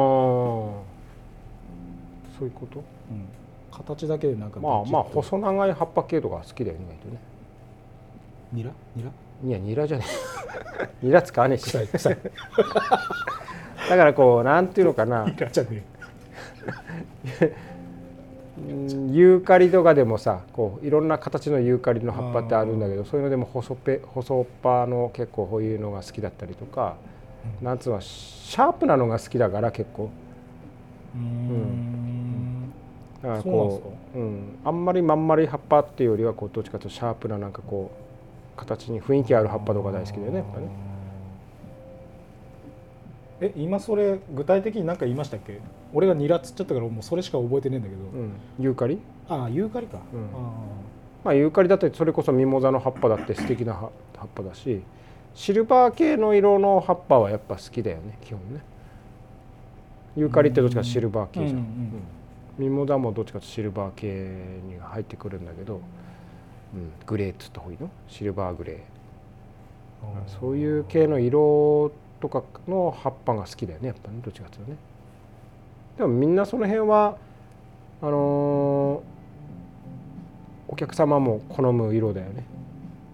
[2.38, 2.78] そういうこと？
[2.78, 3.26] うん、
[3.72, 7.18] 形だけでなんかまあまあ細細長い葉っぱ系とか好きだよね意外とね。
[8.52, 8.70] ニラ？
[8.94, 9.10] ニラ？
[9.44, 10.04] いやニラじゃね
[10.80, 10.88] え。
[11.06, 11.64] ニラ使わねえし。
[11.64, 12.18] 臭い臭い。
[13.90, 15.24] だからこうなんていうのかな。
[15.24, 15.84] ニラじゃね
[18.58, 26.94] うん ユーカリとかでもさこういろんな形のユーカリの葉っぱってあるんだけどそういうのでも細っぺ細っぱの結構こういうのが好きだったりとか、
[27.60, 30.08] なんつうのシャープなのが好きだから結構。
[31.16, 32.72] えうーん。
[33.22, 38.03] だからこううん、あんまりまん丸い葉っぱっていうよりはこうどっちかというとシャープななんかこう
[38.56, 40.68] 形に雰囲気ある葉っぱとか大好きだよねやっぱね。
[43.40, 45.60] え今それ具体的に何か言いましたっけ？
[45.92, 48.98] 俺がニラっつっちゃったからもうそれしか覚えてねえんだけど、うん、ユーカリ？
[49.28, 50.24] ああユーカリか、うん。
[50.26, 50.52] あ
[51.24, 54.82] まあユーカリだってそれこそミモザの葉っぱだって素敵な葉葉っぱだし
[55.34, 58.60] シルバー系の色の葉っぱはやっぱ好きだよね基本ね。
[60.16, 62.02] ユーカリってどっちかシルバー系じゃん、うんうんうん
[62.56, 64.06] ミモザもどっちかとシルバー系
[64.68, 65.80] に入ってくるんだけど、
[66.74, 67.88] うん、グレーっつった方がいいの？
[68.08, 68.76] シルバーグレー。
[70.02, 74.76] あそういう系の色とかの葉っぱが好きだよねやっぱねどっちかというとね。
[75.98, 77.16] でもみんなその辺は
[78.02, 79.14] あのー
[80.66, 82.42] お客様も好む色だよね。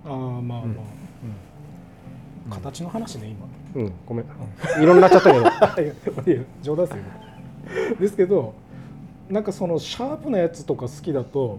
[0.06, 2.50] ああまあまあ、うん。
[2.50, 3.34] 形の話ね
[3.74, 4.26] うんごめん。
[4.80, 5.44] 色になっちゃったけど
[6.62, 7.02] 冗談ですよ。
[8.00, 8.54] ですけど
[9.28, 11.58] なんかそのシャープなやつとか好きだと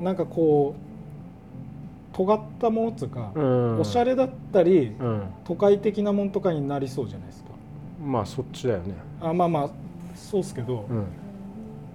[0.00, 0.87] なんかこう
[2.18, 3.80] 尖ったものっつうか、うん。
[3.80, 5.22] おしゃれだったりうん。
[5.44, 7.50] 都会的なもんとかになりそうじゃないですか。
[8.04, 8.94] まあそっちだよね。
[9.20, 9.70] あまあまあ
[10.16, 11.06] そうですけど、うん。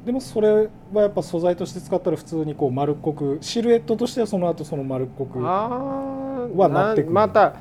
[0.06, 7.12] でもそれはやっぱ素材として使ったら普通にこう丸っこくシルエットとしてはその後その丸っこくはなってくる。
[7.12, 7.56] また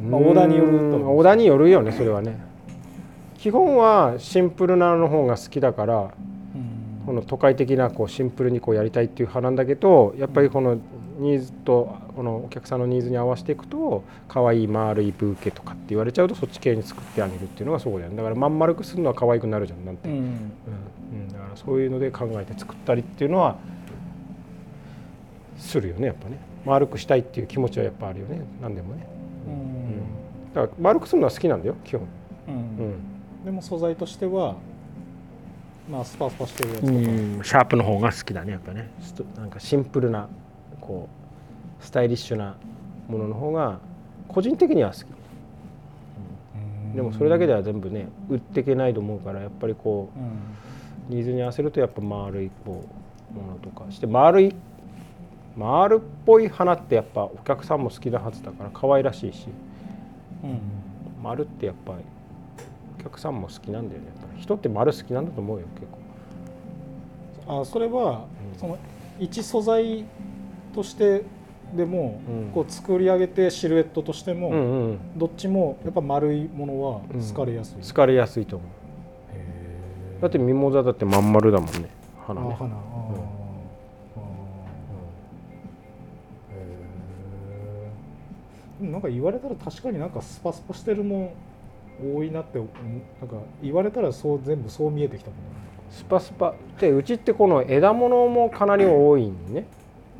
[0.00, 1.00] まあ、オーダーによるとう。
[1.00, 2.38] んオーダーによるよねそれはね。
[3.36, 7.06] 基本はシンプルなの方が好きだからうん。
[7.06, 10.78] この都会的なこうシンプルにこうやりたいっていう派なんだけどやっぱりこの
[11.18, 18.16] ニーズとこのお客さんのニーズに合わせていくと可愛い丸いブーケとかって言われちゃうとそっち系に作ってあげるっていうのがそうだよね。
[18.16, 20.16] だからまん丸くするのは可愛くなるじゃんなんて、うん。
[20.16, 20.22] うん。
[20.22, 20.26] う
[21.16, 21.28] ん。
[21.32, 23.56] だからそういうので考えて作ったりっていうのは
[25.56, 26.38] するよねやっぱね。
[26.64, 28.40] 丸くしたいっていう気持ちはやっぱあるよね。
[28.62, 29.06] 何でもね、
[29.46, 29.56] ううん。
[29.56, 32.02] ん、だから丸くするのは好きなんだよ基本、
[32.48, 32.54] うん。
[32.54, 32.58] う
[32.90, 33.44] ん。
[33.44, 34.56] でも素材としては
[35.90, 37.40] まあスパスパしてるやつとか、うん。
[37.42, 38.90] シャープの方が好きだねやっぱね。
[39.36, 40.28] なんかシンプルな
[40.88, 41.06] こ
[41.80, 42.56] うスタイリッシュな
[43.08, 43.78] ものの方が
[44.26, 45.04] 個人的には好き。
[45.04, 46.96] うん。
[46.96, 50.10] でもそれだけでは全部ね売っていけないと思うからやっぱりこ
[51.10, 52.84] うニーズに合わせるとやっぱ丸いこ
[53.32, 54.54] うものとかして丸い
[55.56, 59.48] 丸っぽい花ってやっぱお客さんも好きなはずだから可愛らしいし
[60.42, 60.60] うん。
[61.22, 61.98] 丸ってやっぱり
[62.98, 64.06] お客さんも好きなんだよね。
[64.06, 65.86] やっぱり人って丸好きなんだと思うよ結
[67.46, 67.60] 構。
[67.60, 68.58] あそれは、うん。
[68.58, 68.78] その
[69.18, 70.04] 一素材
[70.74, 71.22] として
[71.74, 72.50] でも、うん。
[72.52, 74.98] こう作り上げてシルエットとしても、うんうん。
[75.18, 77.20] どっちもやっぱ丸いものはうん。
[77.20, 78.68] 好かれやすい、好かれやすいと思う。
[80.22, 81.88] だってミモザだってまん丸だもんね。
[82.26, 82.48] 花ね。
[82.52, 82.76] あ花。
[88.80, 91.32] なんか言われたら確かになんかスパスパしてるも
[92.00, 95.38] ん多いなってなんか言われたらそう全部そう見えてきたもん
[95.90, 96.54] スパスパ。
[96.80, 99.66] でうちってこの枝物もかなり多いんね、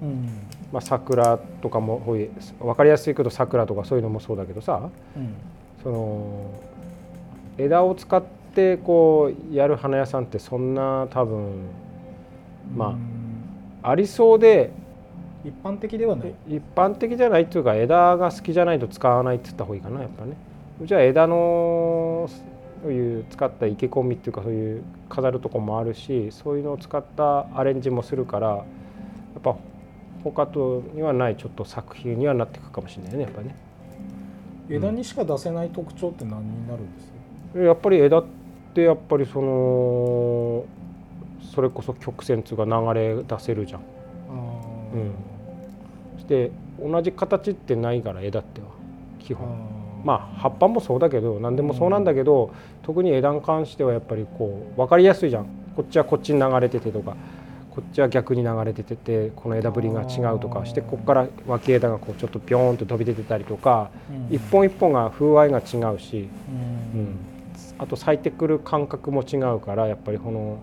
[0.02, 0.28] うん。
[0.72, 5.34] まあ、桜とかも分かりやすいけど桜とかそういうのもそうだけどさうん。
[5.82, 6.50] その
[7.56, 8.22] 枝を使っ
[8.54, 11.68] てこうやる花屋さんってそんな多分
[12.76, 12.98] まあうん。
[13.82, 14.70] ありそうで
[15.44, 16.34] 一般的ではない。
[16.48, 20.36] 一般的じゃないっていうか枝が好きじゃないと使わないって言った方がいいかなやっぱね。
[20.82, 22.28] うちは枝の
[22.82, 28.64] そういう使った生け込みっていうかそういう飾るとこもあるしそういうのを使ったアレンジもするからや
[29.38, 29.56] っぱ
[30.32, 33.54] 他とにはないちょっと作品にはなっていくかもしれないねやっぱね。
[34.70, 37.00] 枝にしか出せない特徴って何になるんで
[37.54, 37.58] す？
[37.58, 38.24] やっぱり枝っ
[38.74, 40.64] てやっぱりその
[41.54, 43.80] それこそ曲線っていうか流れ出せるじゃん。
[43.80, 43.82] あ
[44.94, 46.26] うん。
[46.26, 48.66] で同じ形ってないから枝っては
[49.18, 49.48] 基本。
[49.48, 49.50] あ
[50.04, 55.46] まあ葉っぱもそうだけど何でもそうなんだけど、特に枝に関してはやっぱりこう分かりやすいじゃん。
[55.74, 57.16] こっちはこっちに流れててとか
[57.78, 64.34] こっちは逆に流れてててこの枝ぶりが違うとかしてここから脇枝がこうちょっとピョーンと飛び出てたりとかうん。
[64.34, 66.28] 一本一本が風合いが違うし、
[66.94, 67.00] うん。
[67.00, 67.16] うん。
[67.78, 70.58] あと咲いてくる感覚も違うからやっぱりこの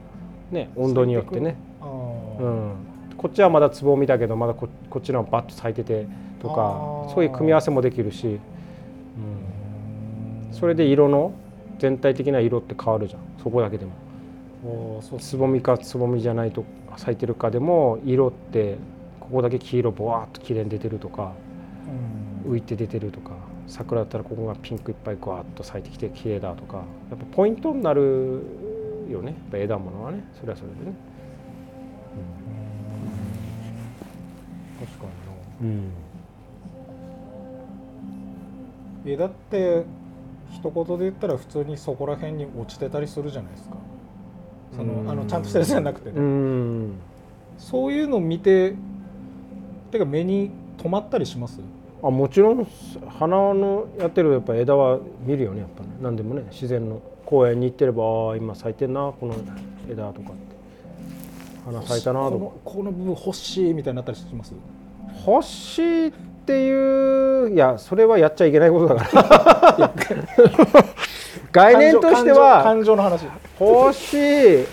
[0.52, 2.76] ね温度によってね、あうーん、
[3.16, 6.08] こっちはまだつぼみだけどまだここっちのはバッと咲いてて
[6.42, 8.38] とかそういう組み合わせもできるし、うん、う
[10.52, 10.54] ん。
[10.54, 11.32] それで色の
[11.80, 13.22] 全体的な色って変わるじゃん。
[13.42, 13.94] そこだけでも
[15.02, 16.64] そうつぼみかつぼみじゃないと
[16.98, 18.78] 咲いてるかでも色って
[19.20, 21.34] ここだけ黄色ボワーっと綺麗に出てるとか
[22.46, 22.52] うん。
[22.54, 23.32] 浮いて出てるとか
[23.68, 26.84] 桜だったらここがピンクいっぱいグワーッと咲いてきて綺麗だとかや
[27.16, 28.42] っぱポイントになる
[29.10, 29.32] よね。
[29.32, 30.94] やっぱ枝物はねそれはそれでね。
[34.80, 35.06] 確か
[35.62, 35.92] うん。
[39.04, 39.86] にな枝って
[40.52, 43.76] 一言で言ったら普通にそこら辺に落ちてたりするじゃないですか
[44.76, 46.94] そのあのちゃんとしたやつじゃなくてね、うん。
[47.58, 48.76] そういうの見て
[49.92, 51.60] てか目に留まったりします？
[52.04, 52.68] あもちろん
[53.18, 55.90] 花のやってるやっぱ枝は見るよねやっぱね。
[56.02, 59.36] 何でもね自然の公園に行ってればあー今咲いてんなこの
[59.90, 60.56] 枝とかって。
[61.66, 62.52] 花咲いたなとか。
[62.66, 64.54] この部分欲しいみたいになったりします？
[65.26, 66.12] 欲しいっ
[66.46, 69.22] ていういやそれはやっちゃいけないことだか
[69.80, 69.94] ら。
[71.52, 73.26] 概念としては感情感情の話
[73.60, 74.66] 欲しい、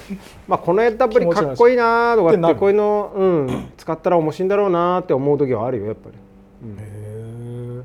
[0.48, 6.16] まあ、この枝ぶりかっこいいなとかってこういうの、うん、使ったら面白いんだろうなって思う時はあるよやっぱり、
[6.64, 6.76] うん。
[6.78, 7.82] へ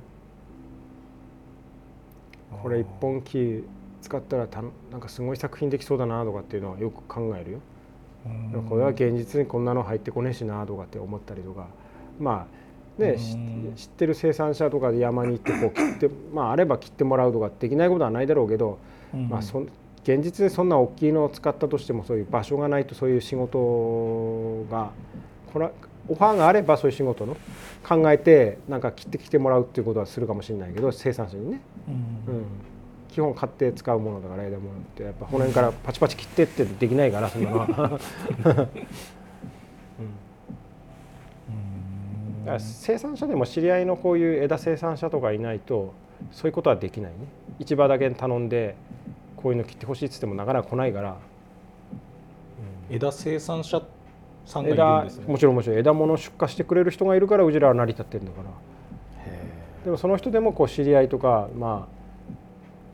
[2.63, 3.63] これ一本木
[4.01, 7.59] 使ったらたなんかすごい作品できそうだなとかっていうのはよく考えるよ。
[8.67, 11.67] これは現実にこんなの入ってこねえしなとかって思ったりとか。
[12.19, 12.47] ま
[12.99, 13.17] あね
[13.75, 18.79] 知ってる生産者とかで山に行ってこう切ってまああれば切ってもらうとかできないことはないだろうけど、
[19.13, 19.69] まあそん
[20.07, 24.91] 現実にそんな大きいのを使ったとしてもそういう場所がないとそういう仕事が
[25.51, 25.69] これ
[26.07, 27.35] オファーがあればそういう仕事の
[27.85, 31.61] 考えてなんか切ってきてもらうっていうことはするかもしれないけど生産者にね。
[31.89, 32.35] うん。
[32.35, 32.45] うん、
[33.09, 37.99] 基本買って使うものだから枝物ってやっぱ骨からパチパチ切ってってできないからそんなのは、
[42.59, 45.93] 生産者でも知り合いのこういう枝生産者とかいないと
[46.31, 47.17] そういうことはできないね。
[47.59, 48.75] 市場だけ頼んで
[49.37, 51.15] こういうの切ってほしいっつってもなかなか来ないから。
[52.89, 53.81] 枝生産者
[54.45, 55.25] さんがいるん枝ですね。
[55.27, 58.49] もちろんもちろん枝物出荷してくれる人がいるからうちらは成り立ってるんだから。
[59.85, 61.87] でもその人でもこう知り合いとかま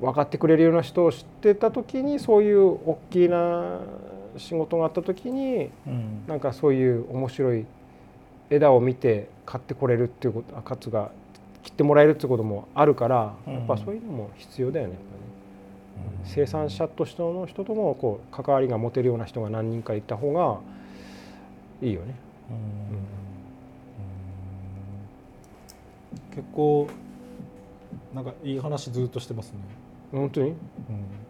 [0.02, 3.80] あ分かってくれるような人を知ってた時にそういう大きな
[4.38, 6.24] 仕事があった時にうん。
[6.28, 7.66] なんかそういう面白い
[8.50, 11.12] 枝を見て買ってこれるっていうことあかつが
[11.64, 15.24] 切ってもらえるっていうこともあるから、うんやっぱそういうのも必要だよねやっぱね
[16.26, 20.60] 生産者としての人ともこう関わりが持てるような人が何人かいた方が
[21.82, 22.16] いいよね。
[22.50, 22.54] う
[26.34, 26.36] ん。
[26.36, 26.88] 結構
[28.14, 29.60] なんかいい話ずっとしてますね、
[30.12, 30.50] 本当に？
[30.50, 30.58] いうん。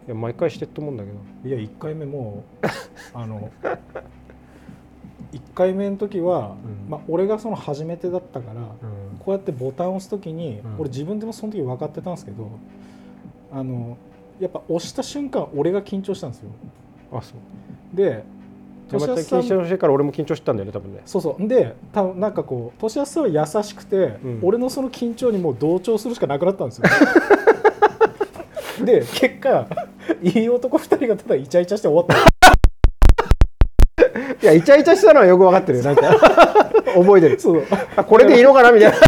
[0.08, 1.16] や毎回してると思うんだけど。
[1.48, 2.66] いや1回目もう
[3.12, 3.50] あの
[5.32, 6.90] 1回目の時は、うん。
[6.90, 8.68] まあ、俺がその初めてだったから、うん。
[9.18, 10.74] こうやってボタンを押す時に、うん。
[10.78, 12.50] 俺自分でもその時分かってたんですけど
[13.50, 13.96] あの
[14.40, 16.50] やっぱ押した瞬間俺が緊張したんですよ。
[17.12, 17.96] あそう。
[17.96, 18.24] で
[18.90, 21.00] 山ちゃん緊張してから俺も緊張してたんだよね多分ね。
[21.06, 21.48] そうそう。
[21.48, 24.40] で多分なんかこう俊康さんは優しくて、うん。
[24.42, 26.84] 俺のその緊張にもう同調するしかなくなったんですよ。
[28.84, 29.66] で結果
[30.22, 32.16] いい男2人がただイチャイチャして終わった。
[34.42, 36.02] いやイチャイチャしたのはよく分かってるよなんか。
[36.94, 37.40] 覚えてる。
[37.40, 37.64] そう。
[37.96, 38.98] あこれでいいのかなみたいな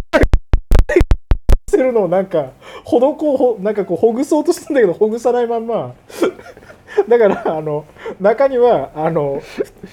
[1.97, 2.51] のをなんか
[2.85, 5.95] ほどこうほなんかこうほぐそうとしたんだけどほぐさないまんま。
[7.09, 7.85] だからあの
[8.21, 9.43] 中にはあの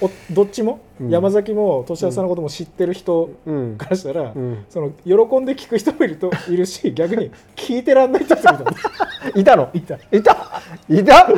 [0.00, 1.10] おどっちも、うん。
[1.10, 3.76] 山崎も俊康さんのことも知ってる人うん。
[3.76, 4.64] からしたら、うん。
[4.70, 8.54] その喜んで聞く人もいるといるし逆に聞いてらんない人もいた
[9.40, 9.68] いたの？
[9.74, 9.94] いた。
[10.12, 10.36] いた？
[10.88, 11.28] いた？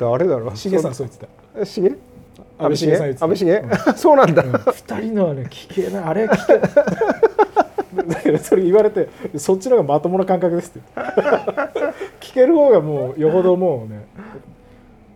[0.00, 0.56] 誰だろう？
[0.56, 1.26] しげさんそう言って
[1.60, 1.64] た。
[1.64, 1.88] しげ？
[1.88, 3.24] 安倍茂さん言ってた。
[3.24, 3.62] 安倍茂
[3.96, 4.42] そうなんだ。
[4.42, 6.04] 二人のはね聞けない。
[6.04, 6.70] あれ聞けない
[8.42, 10.88] それ言われてそっちの方がまともな感覚ですって。
[12.20, 14.06] 聞ける方がもうよほどもうね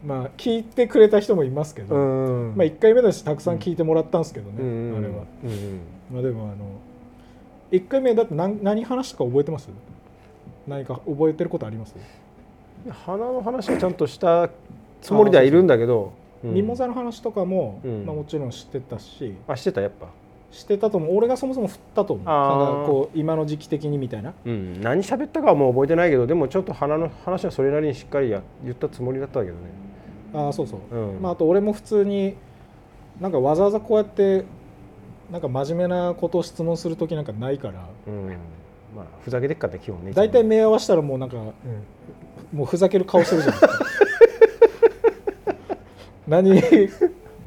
[0.05, 2.55] まあ聞いてくれた人もいますけど、うん。
[2.57, 4.97] まあ1回目だしたくさん聞いてもらったんですけどね、うん。
[4.97, 5.25] あれは。
[5.45, 5.81] うん。
[6.13, 6.55] まあでもあの
[7.73, 9.69] 1回目だって何何話したか覚えてます？
[10.69, 11.95] 何か覚えてることあります、
[12.91, 14.51] 花の話はちゃんとした
[15.01, 16.13] つもりではいるんだけど。
[16.45, 16.55] うん。
[16.55, 18.05] ミモザの話とかも、うん。
[18.05, 19.35] まあ、もちろん知ってたし。
[19.49, 20.07] あしてたやっぱ
[20.53, 21.17] 知ってたと思う。
[21.17, 22.27] 俺がそもそも振ったと思う。
[22.87, 24.33] こう今の時期的にみたいな。
[24.45, 24.81] うん。
[24.81, 29.59] 何喋ったかはもう覚えてないけどでもちょっと花の話はそれなりにしっかりや言ったつもりだったけどね。
[30.35, 31.21] ああそうそう、うん。
[31.21, 32.37] まあ、あと俺も普通に
[33.21, 34.45] なんかわざわざこうやって
[35.31, 37.89] なんか真面目なことを質問する時なんかないから。
[38.07, 38.37] うん。
[38.95, 41.37] まあふざけてっかって基本ね大体目合わせたらもうなんか
[42.53, 43.85] もうふざける顔してるじゃないですか
[46.27, 46.51] 何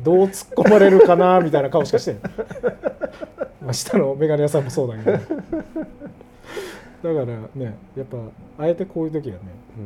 [0.02, 2.22] どう突っ込まれるかなみたいな顔しかしてない
[3.70, 5.12] まあ下の眼鏡屋さんもそうだけど。
[5.12, 5.32] だか
[7.04, 8.18] らねやっぱ
[8.58, 9.42] あえてこういう時はね
[9.78, 9.82] う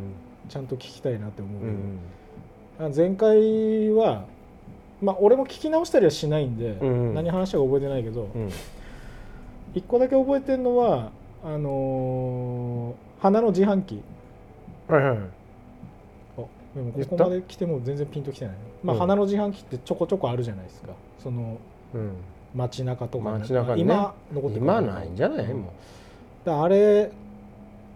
[0.48, 0.50] ん。
[0.50, 2.92] ちゃんと聞きたいなって思うけど、うん。
[2.94, 4.24] あ前回は
[5.02, 7.14] まあ俺も聞き直したりはしないんで、うんうん。
[7.14, 8.50] 何話したか覚えてないけど、うん。
[9.74, 11.12] 一個だけ覚えてるのは
[11.44, 14.02] あのー花の自販機。
[14.88, 15.18] はいはい。
[15.18, 15.22] あ
[16.76, 20.94] でもここまで来ても全然ピンときてない、まあうん花の自販機ってちょこちょこあるじゃないですか。
[21.22, 21.58] その
[21.94, 22.12] うん
[22.56, 23.94] 街中とか街中にね。
[23.94, 25.46] 今残ってる今ないんじゃない？
[25.46, 25.54] う。
[25.56, 25.74] んも
[26.46, 27.12] だあれ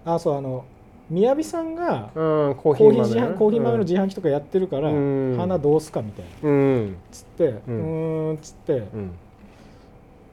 [0.05, 0.63] あそうあの
[1.09, 5.35] 宮城さんがコーヒコー豆ね自販コーヒー豆の自販機とかやってるから、うん。
[5.37, 6.49] 花どうすかみたいな。
[6.49, 6.97] うん。
[7.11, 9.11] つってううんーんっつって、うん。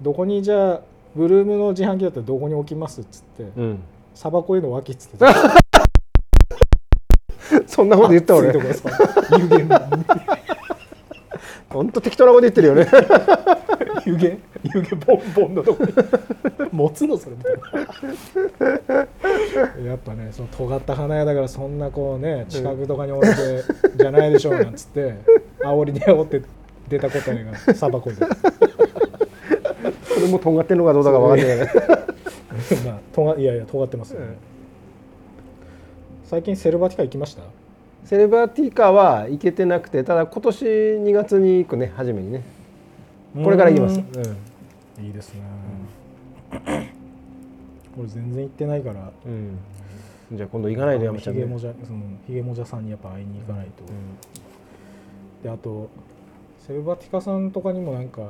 [0.01, 0.81] どこにじゃあ
[1.15, 3.01] ブルームの自販機だったらどこに置きます？
[3.03, 3.79] っつってうん。
[4.15, 5.19] サバコへの脇っつって。
[5.19, 5.33] た
[7.67, 8.53] そんなこと言った俺。
[11.69, 12.87] 本当 適当なこと言ってるよね
[14.07, 14.25] 湯気
[14.75, 15.93] 湯気ボンボンのとこに
[16.73, 17.53] 持つのそれみたい
[18.89, 19.07] な。
[19.85, 23.63] やっぱねその尖った花屋だからそんなこうね近くとかに置いて
[23.97, 25.15] じゃないでしょうなんつって
[25.61, 26.43] 煽りで煽って
[26.89, 28.25] 出た答えがサバコでそ
[30.21, 31.75] れもとんがってんのかどうだか分かんないけ
[32.77, 34.27] どまあとがいやいや尖ってますよね、
[36.25, 37.43] 最近セルバティカ行きました？
[38.05, 42.43] セレバーティーカーは行けてなくてただ今年2月に行くね初めにね
[43.43, 44.05] これから行きます、うう
[45.03, 45.05] ん。
[45.05, 45.41] んいいですね、
[47.99, 49.11] 俺全然行ってないから。
[49.27, 49.59] うん。
[50.33, 51.43] じゃあ今度行かないで山ちゃんね。
[51.43, 53.83] ひげもじゃそのひげもじゃさんにやっぱ会いに行かないと、
[55.43, 55.91] であと
[56.67, 58.23] セルバティカさんとかにもなんか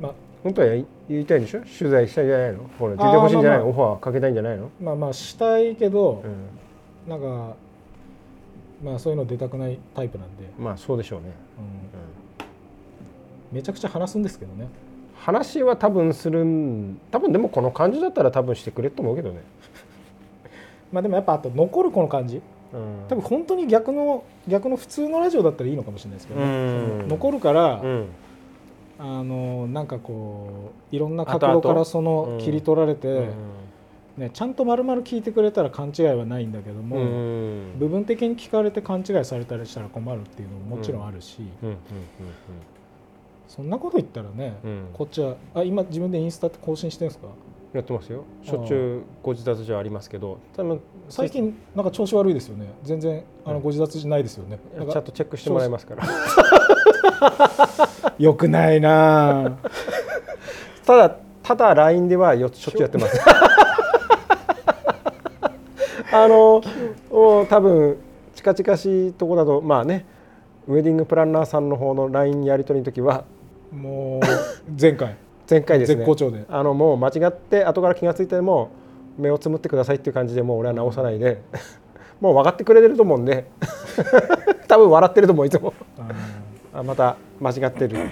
[0.00, 1.60] まあ本当はや言いたいんでしょ？
[1.60, 2.58] 取材したいんじゃないの？
[2.78, 6.22] これ出てほしいんじゃないの、あーオファーかけたいんじゃないの、まあまあしたいけど
[7.06, 7.56] う、ん、なんか
[8.84, 11.64] まあそういうの出たくないタイプなんで、まあそうでしょうね、うん。
[11.64, 11.68] う
[12.04, 12.17] ん
[13.52, 14.68] めちゃくちゃ話すんですけどね。
[15.16, 19.40] 話は多分するん多分でもこの感じだったら多分してくれると思うけどね。
[20.92, 22.40] まあでもやっぱあと残るこの感じ。
[22.72, 23.06] うん。
[23.08, 26.48] 多分本当に逆の逆の普通のラジオだったらいいのかもしれないですけどね、う
[27.06, 27.08] ん。
[27.08, 28.06] 残るから、うん。
[29.00, 33.28] あのなんかこういろんな角度からそのうん切り取られて、うん。
[34.18, 37.78] ね、ちゃんと丸々聞いてくれたら勘違いはないんだけども、うん。
[37.78, 41.42] 部分的に聞かれて勘違いされたりしたら困るっていうのももちろんあるし、
[43.48, 44.70] そんなこと言ったらね、うん。
[44.70, 47.28] うんこっちはあ今自分でインスタって更新してるんですか？
[47.74, 48.24] やってますよ。
[48.42, 50.38] しょっちゅうご自宅じゃありますけど。
[50.56, 52.66] 多分最近なんか調子悪いですよね。
[52.82, 53.54] 全然あうん。
[53.56, 56.04] のご自殺じゃないですよね、なんかちゃんとチェックしてもらいますから。
[58.18, 59.52] よくないなあ
[60.86, 63.20] ただただ LINE ではよしょっちゅうやってます。
[66.12, 66.62] あの
[67.10, 67.98] もう多分
[68.34, 70.06] 近々しいとこだとまあね
[70.66, 73.24] ウェディングプランナーさんの方の LINE やり取りの時は
[73.72, 74.20] もう
[74.80, 75.16] 前回。
[75.48, 75.96] 前回ですね。
[75.96, 76.44] 絶好調で。
[76.48, 78.70] あのもう間違って後から気が付いても
[79.16, 81.40] 目をつむってくださいっていう感じでもう俺は直さないで
[82.20, 83.46] もう分かってくれてると思うんで。
[84.68, 88.04] 多分笑ってると思ういつもああまた間違ってる、の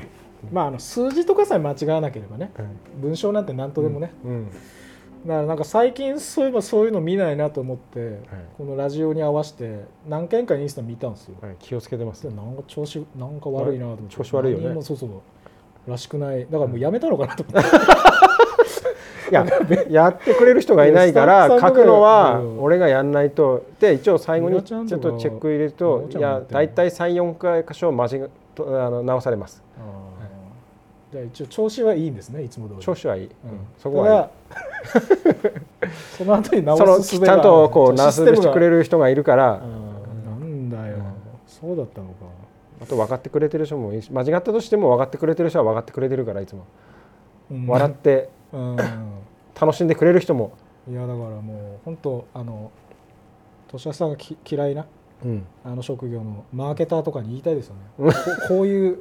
[0.51, 3.03] まああの数字とかさえ間違わなければねうん。
[3.03, 4.47] 文章なんて何とでもね、うん
[5.27, 8.19] だからなんか最近そういえばそういうの見ないなと思って、はい。
[8.57, 12.23] このラジオに合わせて何回かインスタ見たんですよ、はい、気をつけてます。
[12.23, 14.15] でなんか調子なんか悪いなと思って。
[14.15, 14.83] 調子悪いよね。
[14.83, 15.11] そうそう
[15.87, 16.41] らしくない。
[16.41, 17.71] だからもうやめたのかなと思って、
[19.31, 19.47] いや
[19.89, 22.63] やってくれる人がいないから 書くのはうん。
[22.63, 23.65] 俺がやんないと。
[23.81, 29.63] で一応最後にちょっとチェック入れるみといや大体34回箇所間違とあの直されます。
[31.13, 32.81] じゃあ一応調子はいいんですねいつも通り。
[32.81, 33.31] 調子はいい、うん。
[33.79, 34.31] そこは
[36.19, 39.61] その後に直すちゃんとこうナースしてくれるる人がいるから。
[39.61, 39.61] な
[40.35, 41.03] んだよ、うん。
[41.47, 42.15] そうだったのか
[42.81, 46.67] あと分かってくれてる人もいいし間違ったとしても分かってくれてる人は分かってくれてるからいつも、
[47.51, 47.67] うん。
[47.67, 48.77] 笑ってうん。
[49.59, 50.53] 楽しんでくれる人も、
[50.89, 52.71] いやだからもう本当あの
[53.69, 54.87] 年さんがき嫌いな
[55.65, 57.81] あの職業のマーケターとかに言いたいですよね。
[57.99, 58.13] こ
[58.49, 58.99] こういう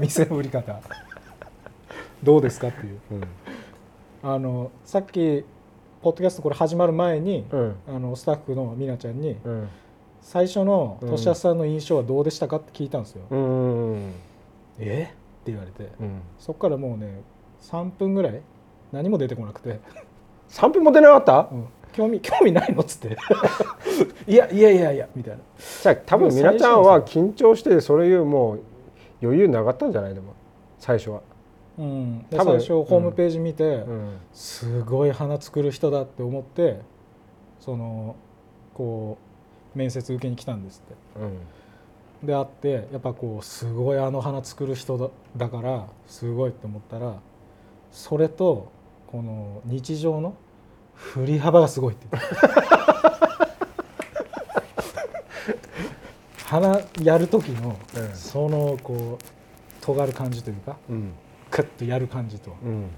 [0.00, 0.80] 店の売り方
[2.22, 2.98] どうですかっていう。
[3.12, 3.22] うん。
[4.22, 5.44] あのさっき
[6.00, 7.76] ポッドキャストこれ始まる前に、うん。
[7.86, 9.68] あのスタッフのみなちゃんにうん
[10.28, 13.22] 最初のうん年安さんの印象はどうでしたかって聞いたんですよ。
[14.78, 15.04] え？
[15.10, 15.90] って言われて。
[15.98, 16.20] うん。
[16.38, 17.22] そっからもうね
[17.62, 18.42] 3分ぐらい
[18.92, 19.80] 何も出てこなくて。
[20.50, 21.64] 3分も出なかった「うん。
[21.94, 23.16] 興味興味ないの?」っつって
[24.30, 25.40] 「いやいやいやいや」みたいな。
[25.82, 28.60] じゃあ多分みなちゃんは緊張してそういうもう
[29.22, 30.14] 余裕なかったんじゃない？
[30.14, 30.34] でも
[30.78, 31.22] 最初は、
[31.78, 32.60] うん、で多分。
[32.60, 34.18] 最初ホームページ見て、うん。
[34.34, 36.80] すごい花作る人だって思って
[37.60, 38.14] その
[38.74, 39.27] こう
[39.78, 40.94] 面接受けに来たんですって。
[41.20, 42.26] うん。
[42.26, 47.14] で会ってやっぱこうすごいあの花作る人だだからすごいって思ったら
[47.92, 48.72] それと
[49.06, 50.34] この日常の
[50.94, 52.08] 振り幅がすごいって。
[56.44, 59.24] 花やる時のうんそのこう
[59.80, 61.12] 尖る感じというかうん
[61.50, 62.88] クッとやる感じとうん。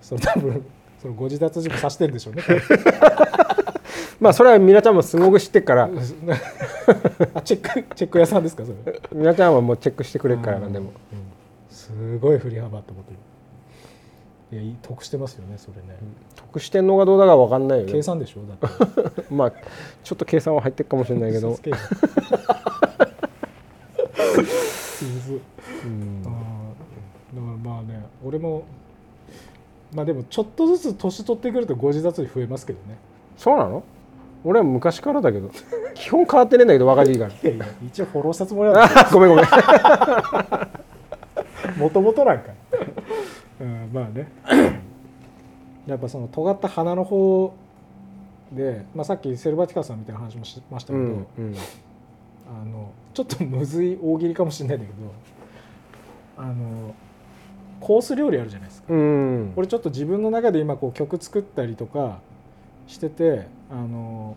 [0.00, 0.64] それ多分
[1.00, 2.42] そのご自殺事故さしてるんでしょうね
[4.20, 5.84] まあそれはみなちゃんもすごく知ってっから。
[7.34, 9.00] あチェックチェック屋さんですかそれ？
[9.12, 10.72] みなちゃんはもうチェックしてくれるからなん。
[10.72, 10.90] でも、
[11.68, 13.18] すごい振り幅って思ってる。
[14.62, 15.98] いや得してますよねそれね、
[16.36, 17.92] 得してんのかどうだか分かんないよね。
[17.92, 19.24] 計算でしょだって。
[19.34, 19.50] まあ
[20.04, 21.48] ちょっと計算は入ってるかもしれないけど。
[25.84, 26.22] うん。
[26.22, 26.34] だか
[27.34, 28.62] らまあね俺も
[29.92, 32.96] まあでもちょっとずつ年取ってくるとご自殺率増えますけどね。
[33.36, 33.82] そうなの？
[34.46, 35.50] 俺は昔からだけど
[35.94, 37.32] 基本変わってねえんだけど若いから
[37.84, 39.44] 一応フォローしたつもりだ あごめんごめん。
[41.76, 42.52] もともとなんか、
[43.60, 44.28] うん、まあね。
[45.86, 47.54] やっぱその尖った鼻の方
[48.52, 51.54] で、まあ、さっきセルバティカさんみたいな話もしましたけど、うんうん。
[52.48, 55.12] あのちょっとむずい大喜利かもしれないんだけど
[56.38, 56.94] あの
[57.80, 58.92] コース料理あるじゃないですか。
[58.92, 59.52] うん。
[59.56, 62.20] 俺ちょっと自分の中で今こう曲作ったりとか
[62.86, 64.36] しててあの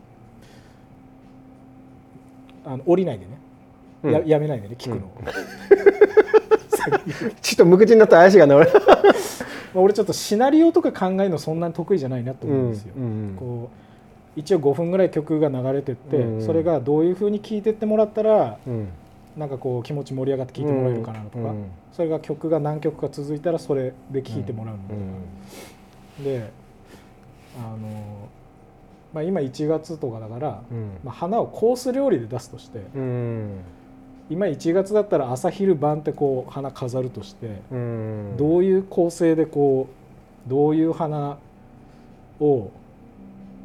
[2.66, 3.32] あの降りないでね、
[4.04, 4.12] うん。
[4.12, 5.12] ややめないでね聞くのを、
[7.41, 8.68] ちょっと無口になったら怪しいがな俺。
[9.74, 12.93] まあ俺ちょっとシナリオとか考えるのそんなに得意じゃないなと思うんですよ。
[12.97, 13.70] うんこ
[14.36, 18.88] う一応5分ぐらい曲が流れてって、うんそれがどういうふうに聴いてってもらったらうん。
[19.38, 24.95] なんかこう気持ち盛り上がって聴いてもらえるかなとか、うんそれが曲が何曲か続いたらそれで聴いてもらうのとか、
[26.24, 26.50] で
[27.58, 27.78] あの、
[29.14, 30.91] まあ、今1月とかだから、うん。
[31.03, 33.57] まあ、花をコース料理で出すとしてうん。
[34.30, 38.36] 今1月だったら朝昼晩ってこう花飾るとして、うん。
[38.38, 39.88] どういう構成でこ
[40.47, 41.38] うどういう花
[42.39, 42.72] を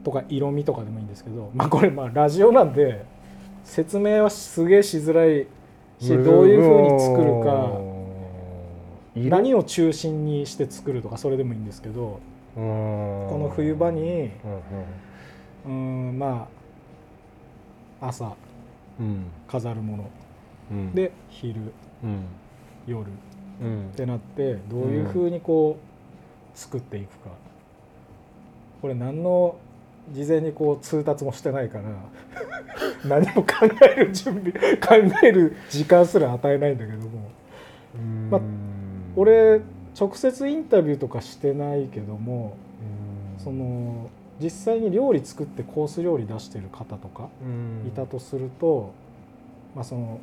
[0.02, 3.04] とか色味とかでもいいんですけどまあこれまあラジオなんで
[3.64, 5.46] 説明はすげえしづらい
[5.98, 7.80] しどういうふうに作るか
[9.14, 9.30] 色？
[9.30, 12.20] 何を中心にして作るとかそれでもいいんですけど
[12.54, 12.60] こ
[13.30, 14.30] この冬場に
[15.66, 16.48] うんま
[18.00, 18.34] あ朝
[19.00, 19.26] うん。
[19.48, 20.10] 飾るもの。
[20.70, 20.94] うん。
[20.94, 21.60] で昼
[22.02, 22.24] うん。
[22.86, 23.06] 夜。
[23.06, 23.10] っ
[23.62, 23.92] うん。
[23.96, 27.30] てなってどういうふうにこう作っていくか。
[28.82, 29.56] これ何の
[30.12, 31.84] 事前にこう通達もしてないから
[33.08, 33.48] 何も考
[33.96, 37.30] える準備考える時間すら与えないんだけども。
[37.96, 38.30] うん。
[38.30, 38.40] まあ
[39.16, 39.60] 俺
[39.98, 42.56] 直接インタビューとかしてないけども
[43.38, 43.42] うん。
[43.42, 44.10] その
[44.40, 47.88] 実際に料理作ってコース料理出してる方とかうん。
[47.88, 48.92] いたとすると、
[49.74, 50.18] まあ、その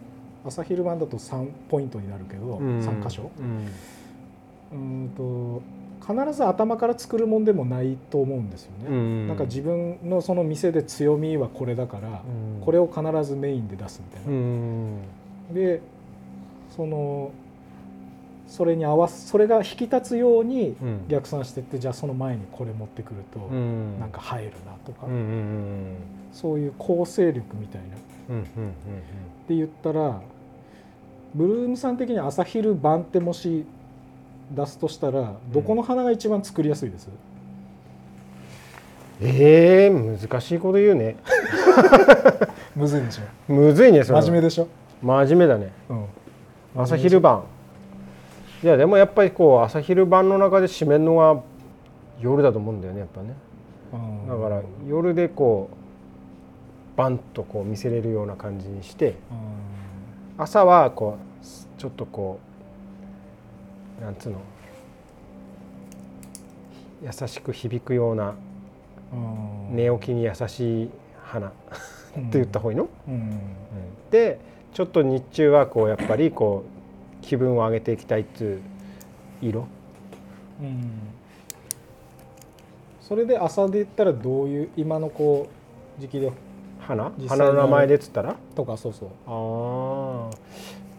[0.45, 2.79] 朝昼晩だと3ポイントになるけど、うん。
[2.79, 3.31] 3箇所。
[3.39, 3.67] うん。
[4.73, 5.61] うんと
[6.01, 8.85] 必ず頭から作るもんでもないと思うんですよね。
[8.89, 9.27] うん。
[9.27, 12.11] なんか自分のその店で強みはこれだから、う
[12.59, 12.61] ん。
[12.61, 14.31] これを必ずメインで出すみたいな。
[14.31, 14.97] うん。
[15.53, 15.81] で
[16.75, 17.31] その
[18.51, 21.07] それに合わすそれが引き立つようにうん。
[21.07, 23.97] 逆算してってじゃあその前にこれ持ってくるとうん。
[23.99, 25.95] なんか入るなとか、うんうん
[26.33, 27.87] そういう構成力みたいな。
[28.29, 28.45] うんうんっ
[29.47, 30.19] て言ったら
[31.33, 33.65] ブルームさん的に朝昼晩ってもし
[34.51, 37.07] 出すとしたらどこの花が一番作りやすいです、
[39.21, 41.15] ええ難しいこと言うね。
[42.75, 43.53] むずいでしょ？
[43.53, 44.21] むずいねそれは。
[44.23, 44.67] 真面目でしょ、
[45.01, 45.71] 真面目だね。
[45.89, 46.05] うん、
[46.81, 47.43] 朝昼晩
[48.63, 51.41] いやでもやっぱりこう朝昼晩の中で締めるのが
[52.19, 53.33] 夜だと思うんだよねやっぱね。
[53.93, 54.27] うん。
[54.27, 60.43] だから夜でこうバンとこう見せれるような感じにしてうん。
[60.43, 62.39] 朝はこうちょっとこ
[63.99, 64.39] うなんつうの
[67.03, 68.35] 優しく響くような
[69.11, 69.15] う
[69.73, 69.75] ん。
[69.75, 70.89] 寝起きに優しい
[71.23, 71.61] 花 って
[72.33, 73.39] 言った方がいいの、うん。
[74.11, 74.39] で
[74.71, 76.70] ちょっと日中はこうやっぱりこう
[77.21, 78.61] 気分を上げていきたいっていう
[79.41, 79.67] 色？
[80.61, 80.91] うん。
[83.01, 85.47] それで朝で言ったらどういう今のこ
[85.97, 86.31] う時期で
[86.79, 87.11] 花？
[87.27, 88.35] 花の名前でっつったら？
[88.55, 89.09] とかそうそう。
[89.27, 90.37] ああ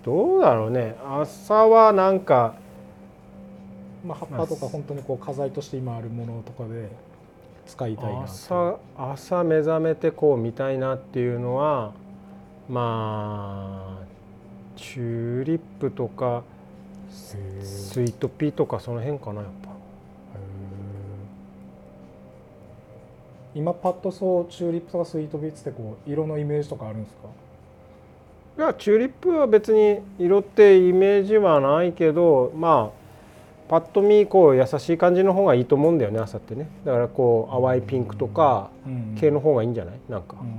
[0.04, 0.96] どうだろうね。
[1.04, 2.54] 朝はなんか
[4.04, 6.88] まあ、葉っぱとか本当にこう花材として今あるものとかで
[7.66, 11.92] 使いたいな朝朝目覚めてこう見たいなっていうのは
[12.68, 14.04] まあ
[14.76, 16.42] チューリップとか
[17.10, 17.36] ス
[18.00, 19.72] イートピーとかその辺かなやっぱ。
[23.54, 27.28] 今パッとそうチューリップとかスイートビーツってこう色のイメージとかあるんですか？
[28.56, 33.02] いやチューリップは別に色ってイメージはないけどまあ
[33.68, 36.66] パッと見こう優しい感じの方がいいと思うんだよね朝ってね。
[36.86, 38.70] だからこう淡いピンクとか
[39.18, 39.94] 系の方がいいんじゃない？
[40.08, 40.48] なんか、うん。
[40.48, 40.50] う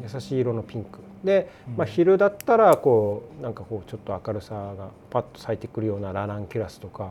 [0.00, 0.02] ん。
[0.02, 1.76] 優しい色のピンクで、うん。
[1.76, 7.10] まあ、昼だったらこうなんかこうちょっと明るさがパッと咲いてくるようなラナンキュラスとか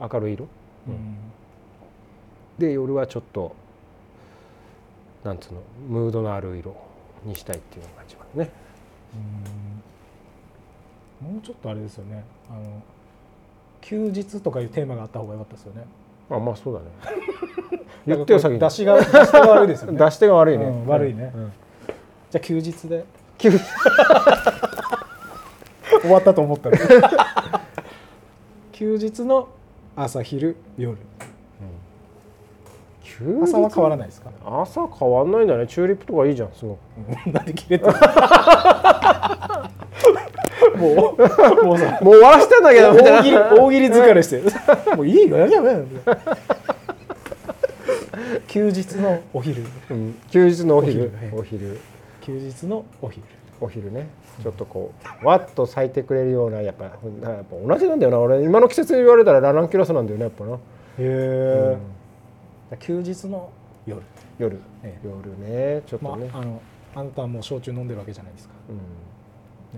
[0.00, 0.08] うん。
[0.12, 0.48] 明るい色？
[0.88, 1.16] うん。
[2.58, 3.54] で夜はちょっと
[5.24, 6.74] なんつうのムードのある色
[7.24, 8.50] にしたいっていうのが一番ね。
[11.22, 11.32] うん。
[11.32, 12.24] もうちょっとあれですよね。
[12.50, 12.82] あの
[13.80, 15.84] 休日とかいうテーマがあった方が良かったですよね。
[16.30, 16.86] あまあそうだね。
[18.06, 18.58] 言ってよ先に。
[18.58, 19.98] 出しが出し手が悪いですよね。
[20.04, 21.32] 出し手が悪いね、うん悪いね。
[21.34, 21.52] うん。
[22.30, 23.04] じゃあ休日で
[23.38, 23.58] 急に。
[26.02, 26.78] 終わったと思ったら
[28.72, 29.48] 休日の
[29.96, 30.96] 朝昼夜。
[33.42, 34.28] 朝は変わらないですか？
[34.44, 35.66] 朝変わんないんだね。
[35.66, 36.78] チューリップとかいいじゃんすごく
[37.26, 37.92] うんなんで切れてる
[40.76, 44.42] もうもうさもう終わらせてんだけど大喜利大喜利疲れして
[44.94, 45.38] もういいの？
[45.38, 45.82] やめ
[48.48, 49.64] 休日のお昼。
[49.90, 50.14] うん。
[50.30, 51.10] 休日のお昼。
[51.32, 51.80] お昼お昼
[52.26, 53.24] 休日のお昼。
[53.60, 54.08] お昼ね。
[54.42, 58.18] ちょっとこうわっと咲いてくれるようなやっぱやっぱ同じなんだよな。
[58.18, 60.58] 俺今の季節で言われたらラナンキュラスなんだよねやっぱな、へ
[60.98, 61.78] え
[62.72, 62.78] うん。
[62.78, 63.48] 休日の
[63.86, 64.02] 夜。
[64.38, 64.58] 夜。
[64.82, 65.38] え夜
[65.78, 65.82] ね。
[65.86, 66.60] ちょっまとね、ああの
[66.96, 68.76] あんたはもう焼酎飲んでるわけじゃないですか、うん。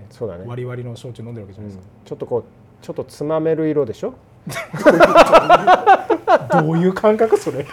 [0.00, 0.06] ね。
[0.10, 0.44] そうだね。
[0.46, 2.44] 割り割りの焼酎飲んでるわけじゃうんないですちょっとこう
[2.82, 4.14] ちょっとつまめる色でしょ？
[4.82, 6.08] か、
[6.62, 7.66] どういう感覚それ？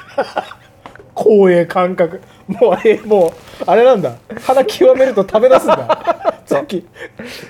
[1.26, 2.22] 光栄感覚。
[2.48, 3.32] もうあれもう
[3.66, 4.14] あれなんだ。
[4.46, 6.42] 鼻極めると食べ出すんだ。
[6.46, 6.86] さっき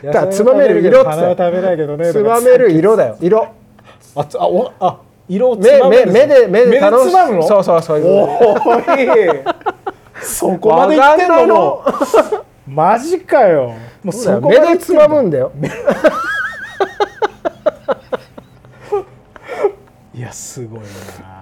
[0.02, 3.18] だつまめる色っつ鼻は食べないけどねつまめる色だよ。
[3.20, 3.48] 色。
[4.16, 7.44] あつあおあ色をつ目まめる目目で目で楽しつまむの？
[7.48, 8.00] そうそうそう。
[8.00, 9.44] いうおい。
[10.22, 12.72] そこまで言ってんのもう。
[12.72, 13.74] マジかよ。
[14.04, 15.52] もうそこまで目でつまむんんだよ。
[20.16, 20.86] いやすごいな。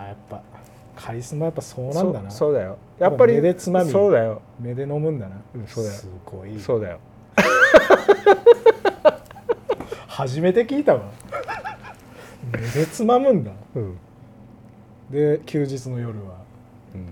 [0.07, 0.41] やっぱ
[1.03, 2.31] カリスマやっぱそうなんだな。
[2.31, 2.77] そうだよ。
[2.97, 3.91] やっぱり目でつまみ。
[3.91, 4.41] そうだよ。
[4.57, 5.95] 目で飲むんだな、うんそうだよ。
[5.97, 6.57] すごい。
[6.57, 6.99] そうだよ。
[10.07, 11.01] 初めて聞いたわ。
[12.53, 13.51] 目でつまむんだ。
[13.75, 13.97] うん、
[15.11, 16.37] で休日の夜は。
[16.95, 17.09] うん、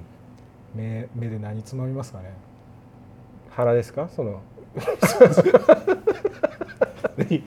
[0.74, 2.32] 目目で何つまみますかね。
[3.50, 4.08] 腹ですか？
[4.16, 4.39] その。
[7.18, 7.28] 何？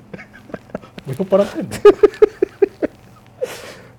[1.07, 1.71] 酔っ払ってんの？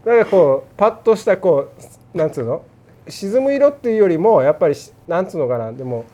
[0.06, 1.82] だからこうパッとしたこう
[2.16, 2.63] なんつうの
[3.07, 6.05] 沈む色っていうよりもやっぱりしなんつうのかなでも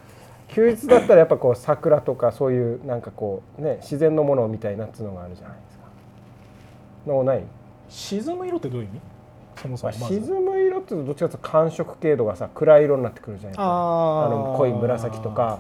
[0.50, 5.86] 休日だったらやっぱこう桜とかそういうなんかこうね自然のものみたいなっつうのがあるじゃないですか。
[7.08, 7.44] のない、
[7.88, 9.02] 沈む色ってどういう意味？
[9.62, 10.20] そもそまあ、もまず。
[10.20, 15.60] 沈む色っていうとどっちかというと寒色系度がさ暗い色になってくるじゃないですかあの濃い紫とか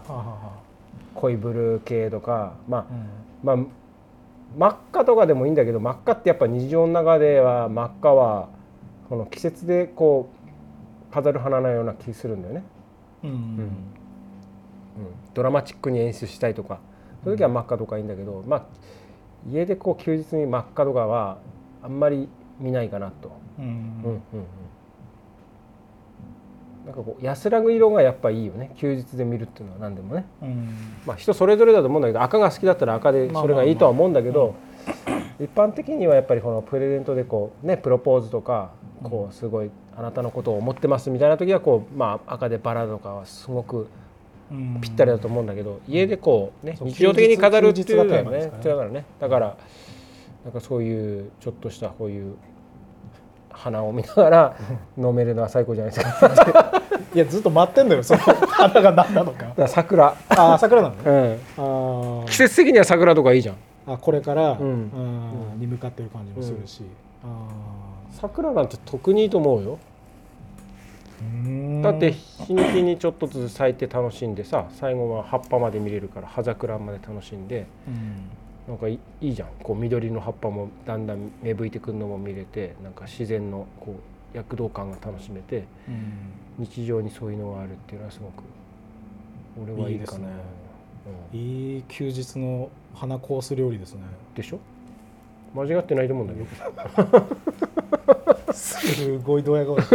[1.15, 3.65] 濃いブルー系とかまああうんまあ
[4.57, 8.49] 真っ赤とかでもいいんだけど真っ赤ってやっぱ日常の中では真っ赤は
[9.11, 10.29] この季節でこ
[11.09, 12.63] う飾る花のような気するんだよね、
[13.25, 13.29] うん。
[13.29, 13.69] うん。
[15.33, 16.79] ドラマチックに演出したいとか。
[17.25, 18.65] そういう時は真っ赤とかいいんだけど、まあ
[19.51, 21.39] 家でこう休日に真っ赤とかは
[21.83, 23.65] あんまり見ないかなと、うん。
[23.65, 24.21] うんうんうん。
[26.85, 28.71] なんかこう安らぐ色がやっぱいいよね。
[28.77, 30.25] 休日で見るっていうのは何でもね。
[30.41, 30.73] うん。
[31.05, 34.55] まあ、人それぞれだと思うんだけど赤が好きだったら赤でそれがいいとは思うんだけど
[35.37, 38.71] 一般的にはやっぱりこのプレゼントでこうねプロポーズとか
[39.03, 43.87] こうすごいあなたのことを思ってますみたいな時はこうまあ赤でバラとかはすごく
[44.51, 44.79] うん。
[44.81, 49.05] ぴったりだと思うんだけど家でこうね日常的に飾るっていうのはだからね。
[49.19, 49.57] だから
[50.43, 52.35] なんかそういうちょっとしたこういう
[53.49, 54.57] 花を見ながら
[54.97, 56.81] 飲めるのは最高じゃないですか。
[57.13, 58.03] いやずっと待ってんのよ。
[58.03, 59.47] その花が何なのか。
[59.55, 61.01] ら桜、ああ桜なのね。
[61.57, 63.55] うん、あ季節的には桜とかいいじゃん。
[63.85, 64.67] あこれから、うん。
[64.67, 65.59] うん。
[65.59, 66.83] に向かってる感じもするし、
[67.23, 67.27] あ
[68.11, 69.79] 桜なんて特にいいと思うよ。
[71.83, 78.29] だって日に日にちょっとずつ咲いて楽しんでさ最後は葉っぱまで見れるから葉桜まで楽しんでうん。
[78.67, 79.49] なんかいいいじゃん。
[79.63, 83.95] こう緑の葉っぱもだんだん芽吹いてくるのも見れてなんか自然のこ
[84.33, 86.65] う躍動感が楽しめてうん。
[86.65, 88.43] 日常にそういうのがあるっていうのはすごく
[89.61, 89.91] 俺はいいかな。
[89.91, 90.27] いいですね。
[91.33, 91.39] うん。
[91.39, 94.01] いい休日の花コース料理ですね。
[94.35, 94.59] でしょ？
[95.53, 96.41] 間違ってないと思うんだけ
[98.47, 98.53] ど。
[98.53, 99.81] すごいドヤ顔い。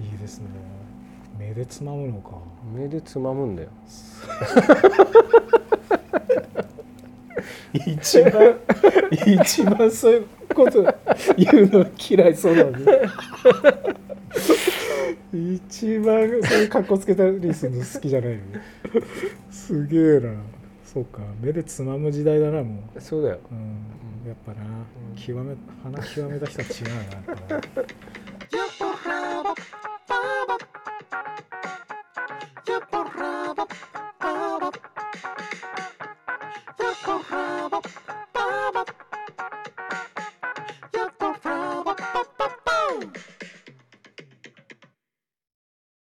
[0.00, 0.46] いですね。
[1.38, 2.32] 目でつまむのか。
[2.74, 3.68] 目でつまむんだよ。
[7.86, 8.56] 一番
[9.26, 10.82] 一番そういうこと
[11.36, 12.84] 言うの嫌いそうなのに。
[15.56, 18.42] 一番そういう格好つけたりするの好きじゃないよね
[19.50, 20.32] すげえな
[20.96, 23.00] そうか目でつまむ時代だなもう。
[23.02, 27.60] そうだよ、うん、やっぱな、うん、極め鼻極めた人は違うな